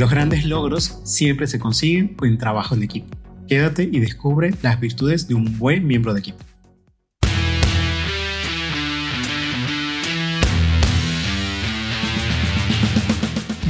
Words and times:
Los 0.00 0.08
grandes 0.08 0.46
logros 0.46 0.98
siempre 1.04 1.46
se 1.46 1.58
consiguen 1.58 2.16
en 2.22 2.38
trabajo 2.38 2.74
en 2.74 2.82
equipo. 2.82 3.18
Quédate 3.46 3.82
y 3.82 4.00
descubre 4.00 4.54
las 4.62 4.80
virtudes 4.80 5.28
de 5.28 5.34
un 5.34 5.58
buen 5.58 5.86
miembro 5.86 6.14
de 6.14 6.20
equipo. 6.20 6.38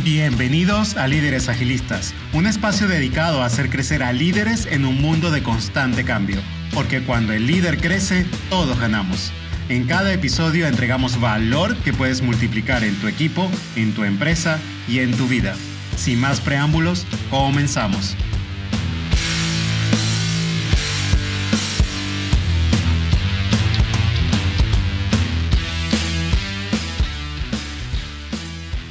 Bienvenidos 0.05 0.97
a 0.97 1.09
Líderes 1.09 1.49
Agilistas, 1.49 2.15
un 2.33 2.47
espacio 2.47 2.87
dedicado 2.87 3.43
a 3.43 3.47
hacer 3.47 3.69
crecer 3.69 4.05
a 4.05 4.13
líderes 4.13 4.67
en 4.67 4.85
un 4.85 5.03
mundo 5.03 5.33
de 5.33 5.43
constante 5.43 6.05
cambio, 6.05 6.41
porque 6.73 7.03
cuando 7.03 7.33
el 7.33 7.49
líder 7.49 7.79
crece, 7.79 8.25
todos 8.51 8.79
ganamos. 8.79 9.33
En 9.69 9.89
cada 9.89 10.13
episodio 10.13 10.69
entregamos 10.69 11.21
valor 11.21 11.77
que 11.79 11.93
puedes 11.93 12.23
multiplicar 12.23 12.85
en 12.85 12.95
tu 13.01 13.09
equipo, 13.09 13.51
en 13.75 13.95
tu 13.95 14.05
empresa 14.05 14.61
y 14.87 15.01
en 15.01 15.17
tu 15.17 15.27
vida. 15.27 15.57
Sin 16.01 16.19
más 16.19 16.41
preámbulos, 16.41 17.07
comenzamos. 17.29 18.17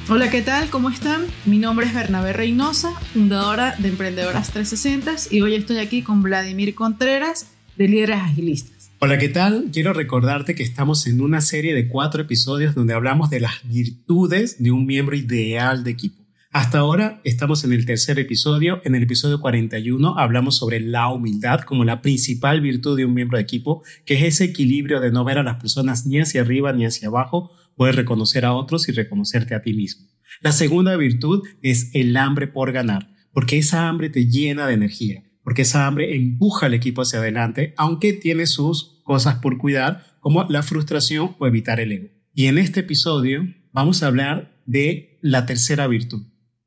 Hola, 0.07 0.29
¿qué 0.29 0.43
tal? 0.43 0.69
¿Cómo 0.69 0.91
están? 0.91 1.25
Mi 1.45 1.57
nombre 1.57 1.87
es 1.87 1.95
Bernabé 1.95 2.31
Reynosa, 2.31 2.91
fundadora 3.11 3.75
de 3.79 3.87
Emprendedoras 3.87 4.51
360 4.51 5.35
y 5.35 5.41
hoy 5.41 5.55
estoy 5.55 5.79
aquí 5.79 6.03
con 6.03 6.21
Vladimir 6.21 6.75
Contreras 6.75 7.47
de 7.75 7.87
Líderes 7.87 8.17
Agilistas. 8.17 8.91
Hola, 8.99 9.17
¿qué 9.17 9.29
tal? 9.29 9.69
Quiero 9.73 9.93
recordarte 9.93 10.53
que 10.53 10.61
estamos 10.61 11.07
en 11.07 11.21
una 11.21 11.41
serie 11.41 11.73
de 11.73 11.87
cuatro 11.87 12.21
episodios 12.21 12.75
donde 12.75 12.93
hablamos 12.93 13.31
de 13.31 13.39
las 13.39 13.53
virtudes 13.63 14.61
de 14.61 14.69
un 14.69 14.85
miembro 14.85 15.15
ideal 15.15 15.83
de 15.83 15.89
equipo. 15.89 16.18
Hasta 16.51 16.79
ahora 16.79 17.21
estamos 17.25 17.63
en 17.63 17.73
el 17.73 17.85
tercer 17.85 18.17
episodio. 18.17 18.81
En 18.83 18.95
el 18.95 19.03
episodio 19.03 19.39
41 19.39 20.17
hablamos 20.17 20.57
sobre 20.57 20.79
la 20.79 21.07
humildad 21.09 21.59
como 21.59 21.85
la 21.85 22.01
principal 22.01 22.59
virtud 22.61 22.97
de 22.97 23.05
un 23.05 23.13
miembro 23.13 23.37
de 23.37 23.43
equipo, 23.43 23.83
que 24.03 24.15
es 24.15 24.23
ese 24.23 24.45
equilibrio 24.45 24.99
de 24.99 25.11
no 25.11 25.23
ver 25.23 25.37
a 25.37 25.43
las 25.43 25.57
personas 25.57 26.07
ni 26.07 26.19
hacia 26.19 26.41
arriba 26.41 26.73
ni 26.73 26.87
hacia 26.87 27.09
abajo, 27.09 27.51
poder 27.75 27.95
reconocer 27.95 28.45
a 28.45 28.53
otros 28.53 28.89
y 28.89 28.93
reconocerte 28.93 29.53
a 29.53 29.61
ti 29.61 29.75
mismo. 29.75 30.07
La 30.41 30.51
segunda 30.51 30.95
virtud 30.95 31.43
es 31.61 31.91
el 31.93 32.17
hambre 32.17 32.47
por 32.47 32.71
ganar, 32.71 33.13
porque 33.31 33.59
esa 33.59 33.87
hambre 33.87 34.09
te 34.09 34.25
llena 34.25 34.65
de 34.65 34.73
energía, 34.73 35.23
porque 35.43 35.61
esa 35.61 35.85
hambre 35.85 36.15
empuja 36.15 36.65
al 36.65 36.73
equipo 36.73 37.03
hacia 37.03 37.19
adelante, 37.19 37.75
aunque 37.77 38.13
tiene 38.13 38.47
sus 38.47 39.03
cosas 39.03 39.35
por 39.35 39.59
cuidar, 39.59 40.17
como 40.19 40.45
la 40.45 40.63
frustración 40.63 41.35
o 41.37 41.45
evitar 41.45 41.79
el 41.79 41.91
ego. 41.91 42.07
Y 42.33 42.47
en 42.47 42.57
este 42.57 42.79
episodio 42.79 43.43
vamos 43.71 44.01
a 44.01 44.07
hablar 44.07 44.59
de 44.65 45.19
la 45.21 45.45
tercera 45.45 45.85
virtud, 45.85 46.23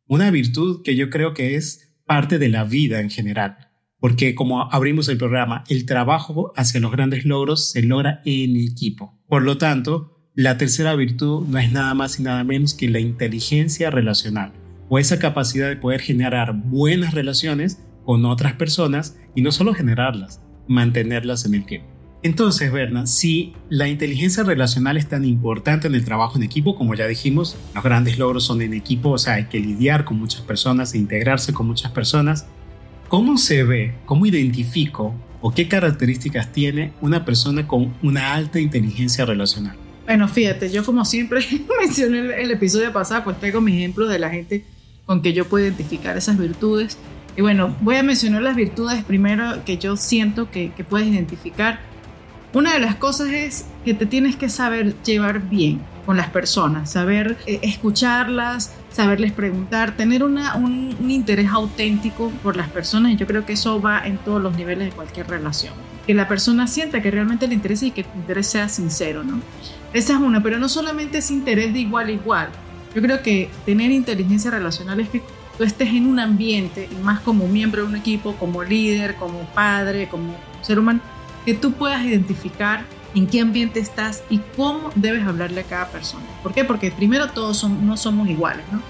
una 0.07 0.31
virtud 0.31 0.83
que 0.83 0.97
yo 0.97 1.11
creo 1.11 1.35
que 1.35 1.57
es 1.57 1.95
parte 2.07 2.39
de 2.39 2.49
la 2.49 2.65
vida 2.65 3.01
en 3.01 3.11
general, 3.11 3.71
porque 3.99 4.35
como 4.35 4.71
abrimos 4.73 5.09
el 5.09 5.17
programa, 5.17 5.65
el 5.69 5.87
trabajo 5.87 6.53
hacia 6.57 6.81
los 6.81 6.93
grandes 6.93 7.25
logros 7.25 7.71
se 7.71 7.83
logra 7.83 8.21
en 8.25 8.57
equipo. 8.57 9.19
Por 9.29 9.43
lo 9.43 9.59
tanto, 9.59 10.29
la 10.35 10.59
tercera 10.59 10.95
virtud 10.95 11.47
no 11.47 11.59
es 11.59 11.73
nada 11.73 11.95
más 11.95 12.19
y 12.19 12.23
nada 12.23 12.43
menos 12.43 12.75
que 12.75 12.89
la 12.89 13.01
inteligencia 13.01 13.91
relacional, 13.91 14.53
o 14.89 14.99
esa 14.99 15.19
capacidad 15.19 15.69
de 15.69 15.77
poder 15.77 16.01
generar 16.01 16.55
buenas 16.55 17.15
relaciones 17.15 17.83
con 18.05 18.25
otras 18.25 18.55
personas 18.55 19.17
y 19.35 19.43
no 19.43 19.53
solo 19.53 19.75
generarlas, 19.75 20.43
mantenerlas 20.69 21.47
en 21.47 21.55
el 21.55 21.65
tiempo. 21.65 21.92
Entonces, 22.25 22.71
Berna, 22.71 23.09
si 23.09 23.53
la 23.69 23.89
inteligencia 23.89 24.45
relacional 24.45 24.97
es 24.97 25.09
tan 25.09 25.25
importante 25.25 25.89
en 25.89 25.95
el 25.97 26.05
trabajo 26.05 26.37
en 26.37 26.45
equipo, 26.45 26.77
como 26.77 26.95
ya 26.95 27.09
dijimos, 27.09 27.57
los 27.75 27.83
grandes 27.83 28.17
logros 28.17 28.45
son 28.45 28.63
en 28.63 28.75
equipo, 28.75 29.11
o 29.11 29.19
sea, 29.19 29.35
hay 29.35 29.47
que 29.47 29.59
lidiar 29.59 30.05
con 30.05 30.21
muchas 30.21 30.43
personas 30.43 30.95
e 30.95 30.99
integrarse 30.99 31.53
con 31.53 31.67
muchas 31.67 31.91
personas. 31.91 32.47
¿Cómo 33.09 33.39
se 33.39 33.65
ve, 33.65 33.95
cómo 34.07 34.25
identifico 34.25 35.15
o 35.41 35.53
qué 35.53 35.67
características 35.67 36.53
tiene 36.53 36.93
una 37.01 37.25
persona 37.25 37.67
con 37.67 37.93
una 38.03 38.35
alta 38.35 38.61
inteligencia 38.61 39.25
relacional? 39.25 39.77
Bueno, 40.07 40.29
fíjate, 40.29 40.71
yo 40.71 40.85
como 40.85 41.05
siempre 41.05 41.41
mencioné 41.81 42.21
el, 42.21 42.31
el 42.31 42.51
episodio 42.53 42.93
pasado, 42.93 43.25
pues 43.25 43.41
traigo 43.41 43.61
mis 43.61 43.75
ejemplos 43.75 44.09
de 44.09 44.21
la 44.21 44.31
gente 44.31 44.65
con 45.07 45.23
que 45.23 45.33
yo 45.33 45.47
puedo 45.47 45.65
identificar 45.65 46.17
esas 46.17 46.39
virtudes. 46.39 46.99
Y 47.37 47.41
bueno, 47.41 47.75
voy 47.81 47.97
a 47.97 48.05
mencionar 48.05 48.43
las 48.43 48.55
virtudes 48.55 49.03
primero 49.03 49.65
que 49.65 49.77
yo 49.79 49.97
siento 49.97 50.51
que, 50.53 50.71
que 50.77 50.85
puedes 50.85 51.09
identificar 51.09 51.92
una 52.55 52.75
de 52.75 52.81
las 52.81 52.97
cosas 52.97 53.29
es 53.29 53.65
que 53.85 53.95
te 53.95 54.07
tienes 54.07 54.37
que 54.37 54.49
saber 54.49 54.95
llevar 55.03 55.41
bien 55.41 55.81
con 56.05 56.17
las 56.17 56.29
personas, 56.29 56.91
saber 56.91 57.39
eh, 57.47 57.61
escucharlas, 57.63 58.73
saberles 58.91 59.33
preguntar, 59.33 59.97
tener 59.97 60.23
una, 60.23 60.57
un, 60.57 60.97
interés 61.09 61.51
auténtico 61.51 62.31
por 62.43 62.57
las 62.57 62.69
personas 62.69 63.13
y 63.13 63.17
yo 63.17 63.27
creo 63.27 63.47
que 63.47 63.55
eso 63.55 63.81
va 63.81 64.07
en 64.07 64.19
todos 64.19 64.43
los 64.43 64.57
niveles 64.57 64.91
de 64.91 64.93
cualquier 64.95 65.29
relación. 65.29 65.73
Que 66.07 66.15
la 66.15 66.29
persona 66.29 66.67
sienta 66.67 67.01
que 67.01 67.11
realmente 67.11 67.47
le 67.47 67.55
interesa 67.55 67.87
y 67.87 67.93
que 67.93 68.05
tu 68.05 68.19
interés 68.19 68.49
sea 68.49 68.69
sincero, 68.69 69.23
¿no? 69.23 69.41
Esa 69.93 70.15
es 70.15 70.19
una, 70.19 70.43
pero 70.43 70.59
no 70.59 70.69
solamente 70.69 71.19
es 71.19 71.31
interés 71.31 71.73
de 71.73 71.81
igual 71.81 72.09
a 72.09 72.13
igual. 72.13 72.49
Yo 72.95 73.01
creo 73.01 73.23
que 73.23 73.49
tener 73.65 73.91
inteligencia 73.91 74.51
relacional 74.51 75.01
es 75.01 75.09
que 75.09 75.23
tú 75.57 75.65
estés 75.65 75.89
en 75.91 76.07
un 76.07 76.19
ambiente 76.19 76.89
y 76.91 77.03
más 77.03 77.21
como 77.21 77.47
miembro 77.47 77.83
de 77.83 77.89
un 77.89 77.97
equipo, 77.97 78.35
como 78.35 78.65
líder, 78.65 79.15
como 79.15 79.41
padre, 79.55 80.09
como 80.09 80.35
ser 80.61 80.79
humano, 80.79 81.01
que 81.45 81.55
tú 81.55 81.73
puedas 81.73 82.05
identificar 82.05 82.85
en 83.15 83.27
qué 83.27 83.41
ambiente 83.41 83.81
estás 83.81 84.23
y 84.31 84.41
cómo 84.57 84.91
debes 84.95 85.25
hablarle 85.25 85.61
a 85.61 85.65
cada 85.65 85.89
persona. 85.89 86.25
¿Por 86.43 86.55
qué? 86.55 86.65
Porque 86.65 86.91
primero 86.91 87.31
todos 87.31 87.69
no 87.69 87.97
somos 87.97 88.29
iguales, 88.29 88.65
¿no? 88.73 88.81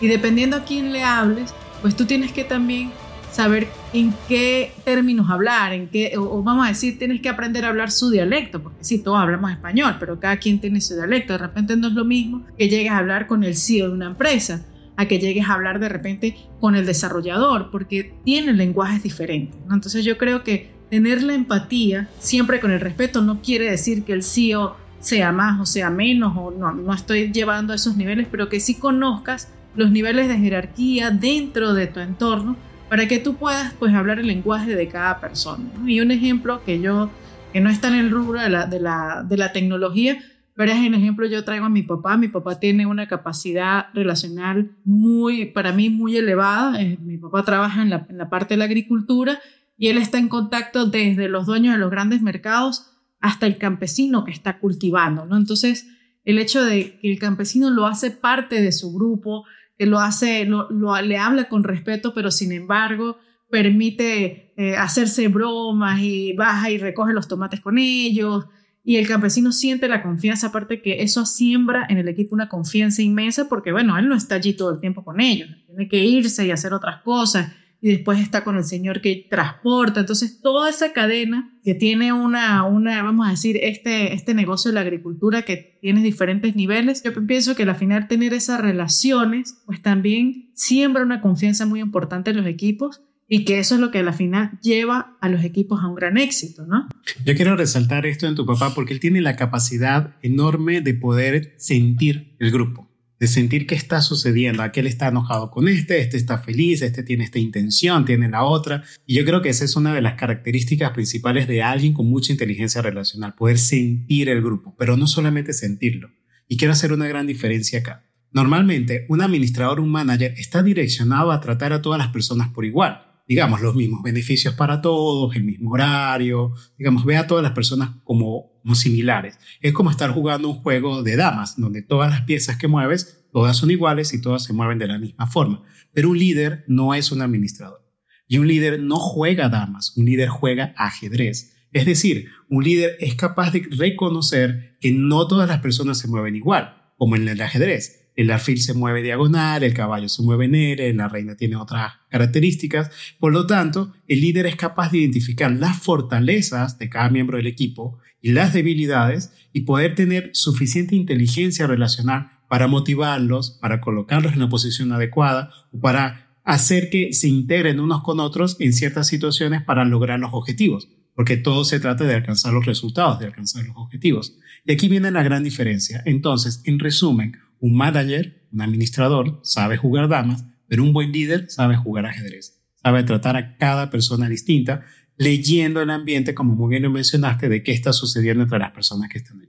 Y 0.00 0.08
dependiendo 0.08 0.56
a 0.56 0.64
quién 0.64 0.92
le 0.92 1.04
hables, 1.04 1.54
pues 1.80 1.96
tú 1.96 2.04
tienes 2.04 2.32
que 2.32 2.44
también 2.44 2.90
saber 3.32 3.68
en 3.92 4.12
qué 4.28 4.72
términos 4.84 5.30
hablar, 5.30 5.72
en 5.72 5.88
qué, 5.88 6.12
o, 6.18 6.42
vamos 6.42 6.66
a 6.66 6.68
decir, 6.68 6.98
tienes 6.98 7.20
que 7.20 7.28
aprender 7.28 7.64
a 7.64 7.68
hablar 7.68 7.90
su 7.90 8.10
dialecto, 8.10 8.62
porque 8.62 8.84
sí, 8.84 8.98
todos 8.98 9.18
hablamos 9.18 9.50
español, 9.50 9.96
pero 9.98 10.20
cada 10.20 10.36
quien 10.36 10.60
tiene 10.60 10.80
su 10.80 10.94
dialecto. 10.94 11.32
De 11.32 11.38
repente 11.38 11.76
no 11.76 11.88
es 11.88 11.94
lo 11.94 12.04
mismo 12.04 12.44
que 12.58 12.68
llegues 12.68 12.92
a 12.92 12.98
hablar 12.98 13.26
con 13.26 13.42
el 13.42 13.56
CEO 13.56 13.88
de 13.88 13.94
una 13.94 14.06
empresa, 14.06 14.66
a 14.96 15.06
que 15.06 15.18
llegues 15.18 15.48
a 15.48 15.54
hablar 15.54 15.80
de 15.80 15.88
repente 15.88 16.36
con 16.60 16.76
el 16.76 16.84
desarrollador, 16.84 17.70
porque 17.70 18.14
tienen 18.24 18.58
lenguajes 18.58 19.02
diferentes. 19.02 19.58
Entonces 19.70 20.04
yo 20.04 20.18
creo 20.18 20.42
que 20.44 20.70
tener 20.92 21.22
la 21.22 21.32
empatía, 21.32 22.06
siempre 22.18 22.60
con 22.60 22.70
el 22.70 22.78
respeto, 22.78 23.22
no 23.22 23.40
quiere 23.40 23.70
decir 23.70 24.04
que 24.04 24.12
el 24.12 24.22
CEO 24.22 24.76
sea 25.00 25.32
más 25.32 25.58
o 25.58 25.64
sea 25.64 25.88
menos, 25.88 26.36
o 26.36 26.50
no, 26.50 26.70
no 26.70 26.92
estoy 26.92 27.32
llevando 27.32 27.72
a 27.72 27.76
esos 27.76 27.96
niveles, 27.96 28.28
pero 28.30 28.50
que 28.50 28.60
sí 28.60 28.74
conozcas 28.74 29.50
los 29.74 29.90
niveles 29.90 30.28
de 30.28 30.36
jerarquía 30.36 31.10
dentro 31.10 31.72
de 31.72 31.86
tu 31.86 32.00
entorno 32.00 32.56
para 32.90 33.08
que 33.08 33.18
tú 33.18 33.36
puedas 33.36 33.72
pues 33.78 33.94
hablar 33.94 34.18
el 34.18 34.26
lenguaje 34.26 34.76
de 34.76 34.86
cada 34.88 35.18
persona. 35.18 35.64
Y 35.86 36.02
un 36.02 36.10
ejemplo 36.10 36.62
que 36.62 36.78
yo, 36.78 37.08
que 37.54 37.62
no 37.62 37.70
está 37.70 37.88
en 37.88 37.94
el 37.94 38.10
rubro 38.10 38.38
de 38.38 38.50
la, 38.50 38.66
de 38.66 38.78
la, 38.78 39.24
de 39.26 39.38
la 39.38 39.50
tecnología, 39.50 40.18
pero 40.54 40.72
es 40.72 40.78
un 40.86 40.92
ejemplo 40.92 41.26
yo 41.26 41.42
traigo 41.42 41.64
a 41.64 41.70
mi 41.70 41.84
papá. 41.84 42.18
Mi 42.18 42.28
papá 42.28 42.60
tiene 42.60 42.84
una 42.84 43.08
capacidad 43.08 43.86
relacional 43.94 44.72
muy, 44.84 45.46
para 45.46 45.72
mí, 45.72 45.88
muy 45.88 46.18
elevada. 46.18 46.82
Eh, 46.82 46.98
mi 47.00 47.16
papá 47.16 47.42
trabaja 47.44 47.80
en 47.80 47.88
la 47.88 48.28
parte 48.28 48.52
de 48.52 48.58
la 48.58 48.66
agricultura 48.66 49.38
y 49.82 49.88
él 49.88 49.98
está 49.98 50.18
en 50.18 50.28
contacto 50.28 50.86
desde 50.86 51.28
los 51.28 51.44
dueños 51.44 51.74
de 51.74 51.80
los 51.80 51.90
grandes 51.90 52.22
mercados 52.22 52.92
hasta 53.18 53.48
el 53.48 53.58
campesino 53.58 54.24
que 54.24 54.30
está 54.30 54.60
cultivando, 54.60 55.26
¿no? 55.26 55.36
Entonces, 55.36 55.88
el 56.24 56.38
hecho 56.38 56.64
de 56.64 57.00
que 57.00 57.10
el 57.10 57.18
campesino 57.18 57.68
lo 57.68 57.86
hace 57.86 58.12
parte 58.12 58.62
de 58.62 58.70
su 58.70 58.92
grupo, 58.92 59.44
que 59.76 59.86
lo 59.86 59.98
hace, 59.98 60.44
lo, 60.44 60.68
le 60.70 61.18
habla 61.18 61.48
con 61.48 61.64
respeto, 61.64 62.14
pero 62.14 62.30
sin 62.30 62.52
embargo 62.52 63.18
permite 63.50 64.54
eh, 64.56 64.76
hacerse 64.76 65.26
bromas 65.26 66.00
y 66.00 66.32
baja 66.34 66.70
y 66.70 66.78
recoge 66.78 67.12
los 67.12 67.26
tomates 67.26 67.60
con 67.60 67.76
ellos. 67.76 68.46
Y 68.84 68.98
el 68.98 69.08
campesino 69.08 69.50
siente 69.50 69.88
la 69.88 70.00
confianza, 70.00 70.46
aparte 70.46 70.80
que 70.80 71.02
eso 71.02 71.26
siembra 71.26 71.84
en 71.88 71.98
el 71.98 72.06
equipo 72.06 72.36
una 72.36 72.48
confianza 72.48 73.02
inmensa, 73.02 73.48
porque 73.48 73.72
bueno, 73.72 73.98
él 73.98 74.08
no 74.08 74.14
está 74.14 74.36
allí 74.36 74.52
todo 74.52 74.74
el 74.74 74.78
tiempo 74.78 75.02
con 75.02 75.20
ellos, 75.20 75.48
tiene 75.66 75.88
que 75.88 76.04
irse 76.04 76.46
y 76.46 76.52
hacer 76.52 76.72
otras 76.72 77.02
cosas 77.02 77.52
y 77.82 77.90
después 77.90 78.20
está 78.20 78.44
con 78.44 78.56
el 78.56 78.64
señor 78.64 79.00
que 79.00 79.26
transporta. 79.28 80.00
Entonces, 80.00 80.40
toda 80.40 80.70
esa 80.70 80.92
cadena 80.92 81.52
que 81.64 81.74
tiene 81.74 82.12
una, 82.12 82.62
una 82.62 83.02
vamos 83.02 83.26
a 83.26 83.32
decir, 83.32 83.58
este, 83.60 84.14
este 84.14 84.34
negocio 84.34 84.70
de 84.70 84.76
la 84.76 84.82
agricultura 84.82 85.42
que 85.42 85.78
tiene 85.82 86.00
diferentes 86.00 86.54
niveles, 86.54 87.02
yo 87.02 87.12
pienso 87.26 87.56
que 87.56 87.64
al 87.64 87.74
final 87.74 88.06
tener 88.06 88.34
esas 88.34 88.60
relaciones, 88.60 89.58
pues 89.66 89.82
también 89.82 90.50
siembra 90.54 91.02
una 91.02 91.20
confianza 91.20 91.66
muy 91.66 91.80
importante 91.80 92.30
en 92.30 92.36
los 92.36 92.46
equipos 92.46 93.02
y 93.28 93.44
que 93.44 93.58
eso 93.58 93.74
es 93.74 93.80
lo 93.80 93.90
que 93.90 93.98
al 93.98 94.14
final 94.14 94.60
lleva 94.62 95.16
a 95.20 95.28
los 95.28 95.42
equipos 95.42 95.82
a 95.82 95.88
un 95.88 95.96
gran 95.96 96.18
éxito, 96.18 96.64
¿no? 96.64 96.88
Yo 97.24 97.34
quiero 97.34 97.56
resaltar 97.56 98.06
esto 98.06 98.28
en 98.28 98.36
tu 98.36 98.46
papá 98.46 98.74
porque 98.76 98.92
él 98.92 99.00
tiene 99.00 99.20
la 99.20 99.34
capacidad 99.34 100.14
enorme 100.22 100.82
de 100.82 100.94
poder 100.94 101.54
sentir 101.56 102.36
el 102.38 102.52
grupo 102.52 102.91
de 103.22 103.28
sentir 103.28 103.68
qué 103.68 103.76
está 103.76 104.00
sucediendo, 104.00 104.64
aquel 104.64 104.88
está 104.88 105.06
enojado 105.06 105.52
con 105.52 105.68
este, 105.68 106.00
este 106.00 106.16
está 106.16 106.38
feliz, 106.38 106.82
este 106.82 107.04
tiene 107.04 107.22
esta 107.22 107.38
intención, 107.38 108.04
tiene 108.04 108.28
la 108.28 108.42
otra. 108.42 108.82
Y 109.06 109.14
yo 109.14 109.24
creo 109.24 109.40
que 109.40 109.48
esa 109.48 109.64
es 109.64 109.76
una 109.76 109.94
de 109.94 110.02
las 110.02 110.14
características 110.14 110.90
principales 110.90 111.46
de 111.46 111.62
alguien 111.62 111.92
con 111.92 112.10
mucha 112.10 112.32
inteligencia 112.32 112.82
relacional, 112.82 113.36
poder 113.36 113.58
sentir 113.58 114.28
el 114.28 114.42
grupo, 114.42 114.74
pero 114.76 114.96
no 114.96 115.06
solamente 115.06 115.52
sentirlo. 115.52 116.10
Y 116.48 116.56
quiero 116.56 116.72
hacer 116.72 116.92
una 116.92 117.06
gran 117.06 117.28
diferencia 117.28 117.78
acá. 117.78 118.10
Normalmente, 118.32 119.06
un 119.08 119.22
administrador 119.22 119.78
un 119.78 119.92
manager 119.92 120.34
está 120.36 120.64
direccionado 120.64 121.30
a 121.30 121.40
tratar 121.40 121.72
a 121.72 121.80
todas 121.80 122.00
las 122.00 122.08
personas 122.08 122.48
por 122.48 122.64
igual. 122.64 123.11
Digamos, 123.32 123.62
los 123.62 123.74
mismos 123.74 124.02
beneficios 124.02 124.52
para 124.52 124.82
todos, 124.82 125.34
el 125.34 125.44
mismo 125.44 125.70
horario, 125.70 126.52
digamos, 126.76 127.06
ve 127.06 127.16
a 127.16 127.26
todas 127.26 127.42
las 127.42 127.52
personas 127.52 127.88
como, 128.04 128.60
como 128.60 128.74
similares. 128.74 129.38
Es 129.62 129.72
como 129.72 129.90
estar 129.90 130.10
jugando 130.10 130.50
un 130.50 130.56
juego 130.56 131.02
de 131.02 131.16
damas, 131.16 131.58
donde 131.58 131.80
todas 131.80 132.10
las 132.10 132.20
piezas 132.24 132.58
que 132.58 132.68
mueves, 132.68 133.24
todas 133.32 133.56
son 133.56 133.70
iguales 133.70 134.12
y 134.12 134.20
todas 134.20 134.44
se 134.44 134.52
mueven 134.52 134.78
de 134.78 134.86
la 134.86 134.98
misma 134.98 135.26
forma. 135.26 135.62
Pero 135.94 136.10
un 136.10 136.18
líder 136.18 136.62
no 136.68 136.92
es 136.92 137.10
un 137.10 137.22
administrador. 137.22 137.90
Y 138.28 138.36
un 138.36 138.48
líder 138.48 138.78
no 138.78 138.96
juega 138.96 139.48
damas, 139.48 139.96
un 139.96 140.04
líder 140.04 140.28
juega 140.28 140.74
ajedrez. 140.76 141.54
Es 141.72 141.86
decir, 141.86 142.26
un 142.50 142.64
líder 142.64 142.98
es 143.00 143.14
capaz 143.14 143.50
de 143.50 143.66
reconocer 143.70 144.76
que 144.78 144.92
no 144.92 145.26
todas 145.26 145.48
las 145.48 145.60
personas 145.60 145.98
se 145.98 146.06
mueven 146.06 146.36
igual, 146.36 146.92
como 146.98 147.16
en 147.16 147.26
el 147.28 147.40
ajedrez 147.40 148.01
el 148.14 148.30
alfil 148.30 148.60
se 148.60 148.74
mueve 148.74 149.02
diagonal, 149.02 149.62
el 149.62 149.74
caballo 149.74 150.08
se 150.08 150.22
mueve 150.22 150.44
en 150.46 150.54
L, 150.54 150.94
la 150.94 151.08
reina 151.08 151.36
tiene 151.36 151.56
otras 151.56 151.92
características. 152.10 152.90
Por 153.18 153.32
lo 153.32 153.46
tanto, 153.46 153.92
el 154.06 154.20
líder 154.20 154.46
es 154.46 154.56
capaz 154.56 154.92
de 154.92 154.98
identificar 154.98 155.50
las 155.50 155.78
fortalezas 155.78 156.78
de 156.78 156.88
cada 156.88 157.08
miembro 157.08 157.38
del 157.38 157.46
equipo 157.46 157.98
y 158.20 158.32
las 158.32 158.52
debilidades 158.52 159.32
y 159.52 159.62
poder 159.62 159.94
tener 159.94 160.30
suficiente 160.32 160.94
inteligencia 160.94 161.66
relacional 161.66 162.32
para 162.48 162.66
motivarlos, 162.66 163.58
para 163.62 163.80
colocarlos 163.80 164.34
en 164.34 164.40
la 164.40 164.48
posición 164.48 164.92
adecuada 164.92 165.50
o 165.72 165.80
para 165.80 166.36
hacer 166.44 166.90
que 166.90 167.12
se 167.12 167.28
integren 167.28 167.80
unos 167.80 168.02
con 168.02 168.20
otros 168.20 168.56
en 168.60 168.72
ciertas 168.72 169.06
situaciones 169.06 169.62
para 169.62 169.84
lograr 169.84 170.20
los 170.20 170.34
objetivos, 170.34 170.88
porque 171.14 171.36
todo 171.36 171.64
se 171.64 171.80
trata 171.80 172.04
de 172.04 172.14
alcanzar 172.14 172.52
los 172.52 172.66
resultados, 172.66 173.18
de 173.18 173.26
alcanzar 173.26 173.64
los 173.64 173.76
objetivos. 173.76 174.38
Y 174.64 174.72
aquí 174.72 174.88
viene 174.88 175.10
la 175.10 175.22
gran 175.22 175.44
diferencia. 175.44 176.02
Entonces, 176.04 176.60
en 176.64 176.78
resumen, 176.78 177.38
un 177.62 177.76
manager, 177.76 178.48
un 178.52 178.60
administrador, 178.60 179.38
sabe 179.44 179.76
jugar 179.76 180.08
damas, 180.08 180.44
pero 180.66 180.82
un 180.82 180.92
buen 180.92 181.12
líder 181.12 181.48
sabe 181.48 181.76
jugar 181.76 182.06
ajedrez. 182.06 182.60
Sabe 182.82 183.04
tratar 183.04 183.36
a 183.36 183.56
cada 183.56 183.88
persona 183.88 184.28
distinta, 184.28 184.82
leyendo 185.16 185.80
el 185.80 185.90
ambiente, 185.90 186.34
como 186.34 186.56
muy 186.56 186.70
bien 186.70 186.82
lo 186.82 186.90
mencionaste, 186.90 187.48
de 187.48 187.62
qué 187.62 187.70
está 187.70 187.92
sucediendo 187.92 188.42
entre 188.42 188.58
las 188.58 188.72
personas 188.72 189.08
que 189.08 189.18
están 189.18 189.38
allí. 189.38 189.46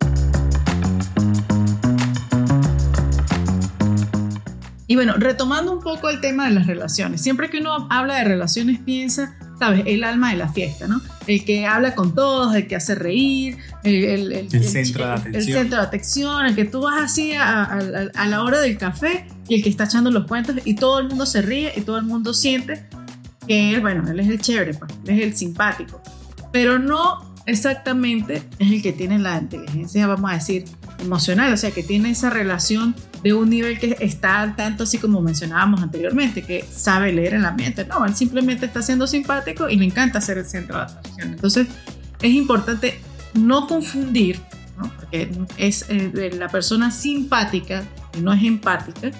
Y 4.85 4.93
bueno, 4.95 5.15
retomando 5.17 5.73
un 5.73 5.81
poco 5.81 6.11
el 6.11 6.21
tema 6.21 6.47
de 6.47 6.53
las 6.53 6.67
relaciones, 6.67 7.19
siempre 7.19 7.49
que 7.49 7.61
uno 7.61 7.87
habla 7.89 8.17
de 8.17 8.25
relaciones 8.25 8.77
piensa 8.77 9.35
¿sabes? 9.59 9.83
El 9.85 10.03
alma 10.03 10.31
de 10.31 10.37
la 10.37 10.49
fiesta, 10.49 10.87
¿no? 10.87 11.01
El 11.27 11.45
que 11.45 11.65
habla 11.65 11.95
con 11.95 12.13
todos, 12.13 12.55
el 12.55 12.67
que 12.67 12.75
hace 12.75 12.95
reír, 12.95 13.57
el, 13.83 14.49
centro 14.63 15.05
de 15.05 15.11
atención. 15.11 15.35
El 15.35 15.43
centro 15.43 15.77
de 15.79 15.83
atención, 15.83 16.45
el 16.45 16.55
que 16.55 16.65
tú 16.65 16.81
vas 16.81 17.03
así 17.03 17.33
a, 17.33 18.09
la 18.27 18.43
hora 18.43 18.59
del 18.59 18.77
café 18.77 19.27
y 19.47 19.55
el 19.55 19.63
que 19.63 19.69
está 19.69 19.85
echando 19.85 20.11
los 20.11 20.27
cuentos 20.27 20.55
y 20.63 20.75
todo 20.75 20.99
el 20.99 21.09
mundo 21.09 21.25
se 21.25 21.41
ríe 21.41 21.73
y 21.75 21.81
todo 21.81 21.97
el 21.97 22.05
mundo 22.05 22.33
siente 22.33 22.85
que 23.47 23.75
él, 23.75 23.81
bueno, 23.81 24.09
él 24.09 24.19
es 24.19 24.29
el 24.29 24.39
chévere, 24.39 24.73
pues, 24.73 24.91
él 25.05 25.19
es 25.19 25.23
el 25.23 25.35
simpático. 25.35 26.01
Pero 26.51 26.79
no 26.79 27.33
exactamente 27.45 28.43
es 28.59 28.71
el 28.71 28.81
que 28.81 28.93
tiene 28.93 29.19
la 29.19 29.37
inteligencia, 29.37 30.07
vamos 30.07 30.31
a 30.31 30.35
decir, 30.35 30.65
emocional, 30.99 31.51
o 31.51 31.57
sea, 31.57 31.71
que 31.71 31.83
tiene 31.83 32.11
esa 32.11 32.29
relación 32.29 32.95
de 33.21 33.33
un 33.33 33.49
nivel 33.49 33.79
que 33.79 33.97
está 33.99 34.53
tanto 34.55 34.83
así 34.83 34.97
como 34.97 35.21
mencionábamos 35.21 35.81
anteriormente, 35.81 36.41
que 36.41 36.63
sabe 36.63 37.11
leer 37.11 37.33
el 37.33 37.45
ambiente. 37.45 37.85
No, 37.85 38.05
él 38.05 38.15
simplemente 38.15 38.65
está 38.65 38.81
siendo 38.81 39.07
simpático 39.07 39.69
y 39.69 39.75
le 39.75 39.85
encanta 39.85 40.21
ser 40.21 40.37
el 40.37 40.45
centro 40.45 40.77
de 40.77 40.83
atención. 40.83 41.33
Entonces, 41.33 41.67
es 42.21 42.31
importante 42.31 42.99
no 43.33 43.67
confundir, 43.67 44.39
porque 44.77 45.29
es 45.57 45.85
eh, 45.89 46.31
la 46.37 46.49
persona 46.49 46.91
simpática 46.91 47.83
y 48.17 48.21
no 48.21 48.33
es 48.33 48.43
empática, 48.43 49.11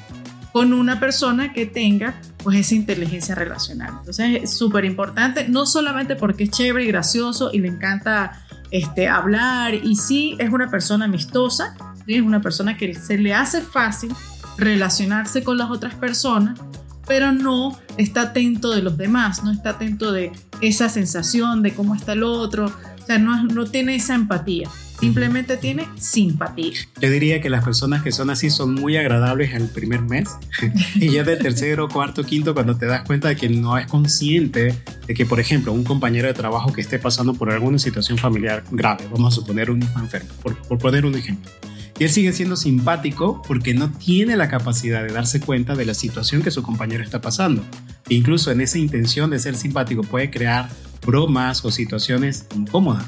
con 0.51 0.71
una 0.71 1.00
persona 1.00 1.51
que 1.51 1.65
tenga 1.65 2.13
pues 2.44 2.57
esa 2.57 2.75
inteligencia 2.75 3.33
relacional. 3.33 3.95
Entonces 4.00 4.44
es 4.44 4.56
súper 4.56 4.86
importante, 4.86 5.50
no 5.50 5.65
solamente 5.65 6.15
porque 6.15 6.44
es 6.45 6.51
chévere 6.51 6.86
y 6.86 6.88
gracioso 6.88 7.50
y 7.51 7.60
le 7.60 7.69
encanta 7.69 8.39
este, 8.69 9.07
hablar 9.07 9.74
y 9.74 9.95
sí 9.95 10.36
es 10.39 10.51
una 10.51 10.69
persona 10.69 11.06
amistosa, 11.06 11.75
es 12.06 12.21
una 12.21 12.42
persona 12.42 12.77
que 12.77 12.94
se 12.94 13.18
le 13.18 13.33
hace 13.33 13.62
fácil 13.62 14.13
relacionarse 14.57 15.44
con 15.44 15.57
las 15.57 15.71
otras 15.71 15.95
personas, 15.95 16.60
pero 17.07 17.31
no 17.31 17.77
está 17.98 18.21
atento 18.21 18.71
de 18.71 18.81
los 18.81 18.98
demás, 18.98 19.44
no 19.44 19.51
está 19.51 19.71
atento 19.71 20.12
de 20.12 20.31
esa 20.62 20.88
sensación 20.89 21.63
de 21.63 21.74
cómo 21.74 21.95
está 21.95 22.13
el 22.13 22.24
otro, 22.24 22.71
o 23.03 23.05
sea, 23.05 23.19
no, 23.19 23.44
no 23.44 23.65
tiene 23.65 23.95
esa 23.95 24.15
empatía. 24.15 24.69
Simplemente 25.00 25.57
tiene 25.57 25.85
simpatía. 25.97 26.71
Yo 27.01 27.09
diría 27.09 27.41
que 27.41 27.50
las 27.50 27.63
personas 27.63 28.03
que 28.03 28.13
son 28.13 28.29
así 28.29 28.50
son 28.50 28.73
muy 28.73 28.95
agradables 28.95 29.53
el 29.53 29.67
primer 29.67 30.01
mes 30.01 30.29
y 30.95 31.11
ya 31.11 31.23
del 31.23 31.39
tercero, 31.39 31.89
cuarto, 31.89 32.23
quinto, 32.23 32.53
cuando 32.53 32.77
te 32.77 32.85
das 32.85 33.03
cuenta 33.03 33.27
de 33.27 33.35
que 33.35 33.50
no 33.50 33.77
es 33.77 33.88
consciente 33.88 34.73
de 35.05 35.13
que, 35.13 35.25
por 35.25 35.41
ejemplo, 35.41 35.73
un 35.73 35.83
compañero 35.83 36.27
de 36.27 36.33
trabajo 36.33 36.71
que 36.71 36.79
esté 36.79 37.00
pasando 37.00 37.33
por 37.33 37.51
alguna 37.51 37.79
situación 37.79 38.17
familiar 38.17 38.63
grave, 38.71 39.05
vamos 39.11 39.33
a 39.33 39.35
suponer 39.35 39.69
un 39.69 39.83
hijo 39.83 40.00
enfermo, 40.00 40.29
por, 40.41 40.55
por 40.55 40.77
poner 40.77 41.05
un 41.05 41.15
ejemplo. 41.15 41.51
Y 42.00 42.05
él 42.05 42.09
sigue 42.09 42.31
siendo 42.31 42.55
simpático 42.55 43.41
porque 43.45 43.73
no 43.73 43.91
tiene 43.91 44.38
la 44.38 44.47
capacidad 44.47 45.03
de 45.03 45.11
darse 45.11 45.41
cuenta 45.41 45.75
de 45.75 45.85
la 45.85 45.94
situación 45.94 46.41
que 46.41 46.51
su 46.51 46.63
compañero 46.63 47.03
está 47.03 47.19
pasando. 47.19 47.61
Incluso 48.09 48.51
en 48.51 48.61
esa 48.61 48.77
intención 48.77 49.29
de 49.29 49.39
ser 49.39 49.55
simpático 49.55 50.03
puede 50.03 50.29
crear 50.29 50.69
bromas 51.05 51.63
o 51.63 51.71
situaciones 51.71 52.47
incómodas. 52.55 53.05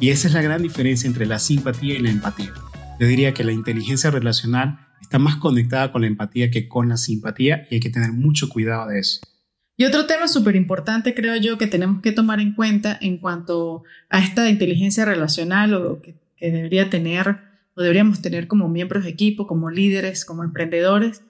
Y 0.00 0.10
esa 0.10 0.28
es 0.28 0.34
la 0.34 0.42
gran 0.42 0.62
diferencia 0.62 1.08
entre 1.08 1.26
la 1.26 1.38
simpatía 1.38 1.94
y 1.94 1.98
la 1.98 2.10
empatía. 2.10 2.52
Yo 3.00 3.06
diría 3.06 3.34
que 3.34 3.44
la 3.44 3.52
inteligencia 3.52 4.10
relacional 4.10 4.78
está 5.00 5.18
más 5.18 5.36
conectada 5.36 5.92
con 5.92 6.02
la 6.02 6.08
empatía 6.08 6.50
que 6.50 6.68
con 6.68 6.88
la 6.88 6.96
simpatía 6.96 7.66
y 7.70 7.76
hay 7.76 7.80
que 7.80 7.90
tener 7.90 8.12
mucho 8.12 8.48
cuidado 8.48 8.88
de 8.88 9.00
eso. 9.00 9.20
Y 9.78 9.84
otro 9.84 10.06
tema 10.06 10.26
súper 10.26 10.56
importante, 10.56 11.14
creo 11.14 11.36
yo, 11.36 11.58
que 11.58 11.66
tenemos 11.66 12.00
que 12.00 12.12
tomar 12.12 12.40
en 12.40 12.54
cuenta 12.54 12.96
en 13.00 13.18
cuanto 13.18 13.84
a 14.08 14.20
esta 14.20 14.48
inteligencia 14.48 15.04
relacional 15.04 15.74
o 15.74 16.00
que, 16.00 16.14
que 16.36 16.50
debería 16.50 16.88
tener 16.88 17.36
o 17.74 17.82
deberíamos 17.82 18.22
tener 18.22 18.48
como 18.48 18.68
miembros 18.68 19.04
de 19.04 19.10
equipo, 19.10 19.46
como 19.46 19.70
líderes, 19.70 20.24
como 20.24 20.42
emprendedores, 20.42 21.22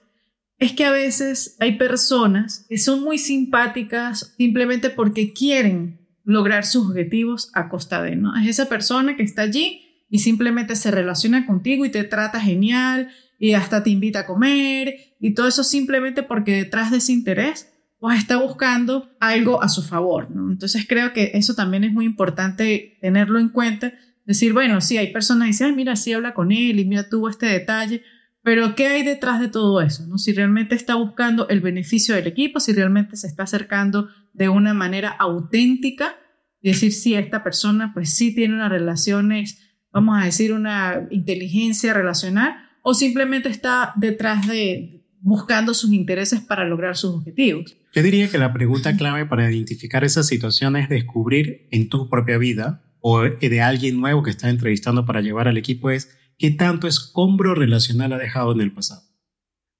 es 0.59 0.73
que 0.73 0.85
a 0.85 0.91
veces 0.91 1.55
hay 1.59 1.77
personas 1.77 2.65
que 2.67 2.77
son 2.77 3.03
muy 3.03 3.17
simpáticas 3.17 4.33
simplemente 4.37 4.89
porque 4.89 5.33
quieren 5.33 5.99
lograr 6.23 6.65
sus 6.65 6.89
objetivos 6.89 7.51
a 7.53 7.69
costa 7.69 8.01
de, 8.01 8.15
¿no? 8.15 8.35
Es 8.35 8.47
esa 8.47 8.67
persona 8.67 9.15
que 9.15 9.23
está 9.23 9.43
allí 9.43 10.05
y 10.09 10.19
simplemente 10.19 10.75
se 10.75 10.91
relaciona 10.91 11.45
contigo 11.45 11.85
y 11.85 11.91
te 11.91 12.03
trata 12.03 12.41
genial 12.41 13.09
y 13.39 13.53
hasta 13.53 13.83
te 13.83 13.91
invita 13.91 14.21
a 14.21 14.25
comer 14.25 14.95
y 15.19 15.33
todo 15.33 15.47
eso 15.47 15.63
simplemente 15.63 16.23
porque 16.23 16.55
detrás 16.55 16.91
de 16.91 16.97
ese 16.97 17.13
interés 17.13 17.71
pues 17.99 18.19
está 18.19 18.37
buscando 18.37 19.09
algo 19.19 19.63
a 19.63 19.69
su 19.69 19.81
favor. 19.81 20.27
Entonces 20.31 20.85
creo 20.87 21.13
que 21.13 21.31
eso 21.33 21.55
también 21.55 21.83
es 21.83 21.91
muy 21.91 22.05
importante 22.05 22.97
tenerlo 23.01 23.39
en 23.39 23.49
cuenta, 23.49 23.93
decir, 24.25 24.53
bueno, 24.53 24.81
sí, 24.81 24.97
hay 24.97 25.11
personas 25.11 25.45
que 25.45 25.51
dicen, 25.51 25.75
mira, 25.75 25.95
sí 25.95 26.13
habla 26.13 26.33
con 26.33 26.51
él 26.51 26.79
y 26.79 26.85
mira, 26.85 27.09
tuvo 27.09 27.29
este 27.29 27.47
detalle, 27.47 28.03
pero 28.47 28.75
¿qué 28.75 28.87
hay 28.87 29.03
detrás 29.03 29.41
de 29.41 29.49
todo 29.49 29.81
eso? 29.81 30.07
¿no? 30.07 30.17
Si 30.17 30.31
realmente 30.31 30.73
está 30.73 30.95
buscando 30.95 31.49
el 31.49 31.59
beneficio 31.59 32.15
del 32.15 32.27
equipo, 32.27 32.61
si 32.61 32.71
realmente 32.71 33.17
se 33.17 33.27
está 33.27 33.43
acercando 33.43 34.07
de 34.31 34.47
una 34.47 34.73
manera 34.73 35.09
auténtica 35.09 36.15
decir, 36.61 36.93
sí, 36.93 37.13
esta 37.13 37.43
persona 37.43 37.91
pues 37.93 38.13
sí 38.13 38.33
tiene 38.33 38.53
unas 38.53 38.69
relaciones, 38.69 39.59
vamos 39.91 40.17
a 40.17 40.23
decir, 40.23 40.53
una 40.53 41.09
inteligencia 41.11 41.93
relacional, 41.93 42.55
o 42.83 42.93
simplemente 42.93 43.49
está 43.49 43.91
detrás 43.97 44.47
de 44.47 45.03
buscando 45.19 45.73
sus 45.73 45.91
intereses 45.91 46.39
para 46.39 46.63
lograr 46.63 46.95
sus 46.95 47.15
objetivos. 47.15 47.75
Yo 47.93 48.01
diría 48.01 48.29
que 48.29 48.37
la 48.37 48.53
pregunta 48.53 48.95
clave 48.95 49.25
para 49.25 49.51
identificar 49.51 50.05
esas 50.05 50.25
situaciones 50.25 50.83
es 50.83 50.89
descubrir 50.89 51.67
en 51.71 51.89
tu 51.89 52.09
propia 52.09 52.37
vida 52.37 52.81
o 53.01 53.23
de 53.23 53.61
alguien 53.61 53.99
nuevo 53.99 54.23
que 54.23 54.29
está 54.29 54.49
entrevistando 54.49 55.05
para 55.05 55.19
llevar 55.19 55.49
al 55.49 55.57
equipo 55.57 55.89
es 55.89 56.17
qué 56.37 56.51
tanto 56.51 56.87
escombro 56.87 57.55
relacional 57.55 58.13
ha 58.13 58.17
dejado 58.17 58.51
en 58.51 58.61
el 58.61 58.71
pasado. 58.71 59.03